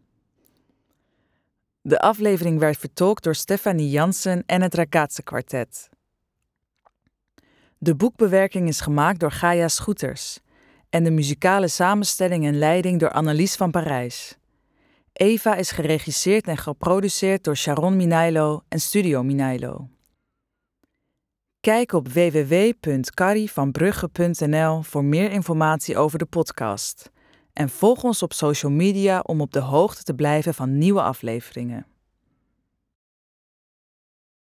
De 1.81 1.99
aflevering 2.01 2.59
werd 2.59 2.79
vertolkt 2.79 3.25
door 3.25 3.35
Stefanie 3.35 3.91
Jansen 3.91 4.43
en 4.47 4.63
het 4.63 4.75
Ragazze 4.75 5.23
Kwartet. 5.23 5.89
De 7.79 7.95
boekbewerking 7.95 8.69
is 8.69 8.81
gemaakt 8.81 9.21
door 9.21 9.33
Gaia 9.33 9.69
Schoeters 9.69 10.41
en 10.89 11.05
de 11.05 11.11
muzikale 11.11 11.69
samenstelling 11.69 12.47
en 12.47 12.59
leiding 12.59 13.01
door 13.01 13.11
Annelies 13.13 13.57
van 13.57 13.71
Parijs. 13.71 14.39
Eva 15.13 15.55
is 15.55 15.71
geregisseerd 15.71 16.47
en 16.47 16.57
geproduceerd 16.57 17.45
door 17.45 17.57
Sharon 17.57 17.97
Minailo 17.97 18.63
en 18.69 18.81
Studio 18.81 19.23
Minailo. 19.23 19.89
Kijk 21.61 21.93
op 21.93 22.09
www.carrievanbrugge.nl 22.09 24.83
voor 24.83 25.05
meer 25.05 25.31
informatie 25.31 25.97
over 25.97 26.19
de 26.19 26.27
podcast. 26.27 27.11
En 27.53 27.69
volg 27.69 28.03
ons 28.03 28.23
op 28.23 28.33
social 28.33 28.73
media 28.73 29.21
om 29.21 29.41
op 29.41 29.53
de 29.53 29.61
hoogte 29.61 30.03
te 30.03 30.15
blijven 30.15 30.55
van 30.55 30.79
nieuwe 30.79 31.03
afleveringen. 31.03 31.87